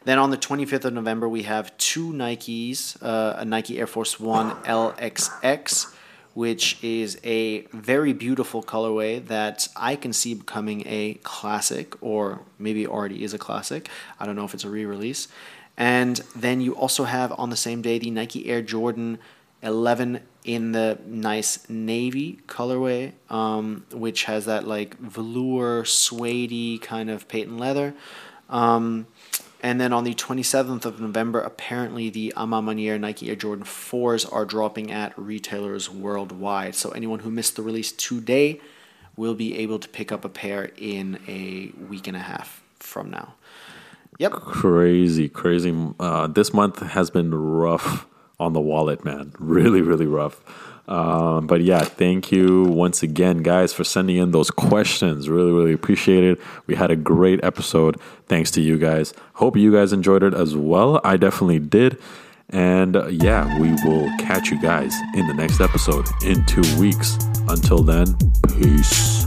[0.04, 4.20] Then on the 25th of November, we have two Nikes, uh, a Nike Air Force
[4.20, 5.94] One LXX,
[6.34, 12.88] which is a very beautiful colorway that I can see becoming a classic, or maybe
[12.88, 13.90] already is a classic.
[14.20, 15.28] I don't know if it's a re release.
[15.78, 19.20] And then you also have on the same day the Nike Air Jordan
[19.62, 27.28] 11 in the nice navy colorway, um, which has that like velour, suede kind of
[27.28, 27.94] patent leather.
[28.50, 29.08] Um,
[29.62, 34.44] and then on the 27th of November, apparently the Ama Nike Air Jordan 4s are
[34.44, 36.74] dropping at retailers worldwide.
[36.74, 38.60] So anyone who missed the release today
[39.16, 43.12] will be able to pick up a pair in a week and a half from
[43.12, 43.36] now.
[44.18, 44.32] Yep.
[44.34, 45.76] Crazy, crazy.
[46.00, 48.08] Uh, this month has been rough
[48.40, 49.34] on the wallet, man.
[49.38, 50.44] Really, really rough.
[50.88, 55.30] Um, but yeah, thank you once again, guys, for sending in those questions.
[55.30, 56.40] Really, really appreciate it.
[56.68, 58.00] We had a great episode.
[58.28, 59.14] Thanks to you guys.
[59.36, 61.00] Hope you guys enjoyed it as well.
[61.04, 61.98] I definitely did.
[62.50, 67.18] And uh, yeah, we will catch you guys in the next episode in two weeks.
[67.48, 68.06] Until then,
[68.50, 69.24] peace.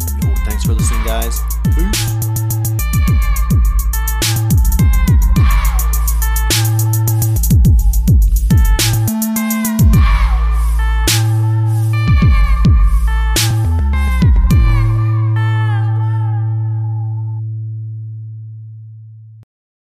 [0.46, 2.13] Thanks for listening, guys.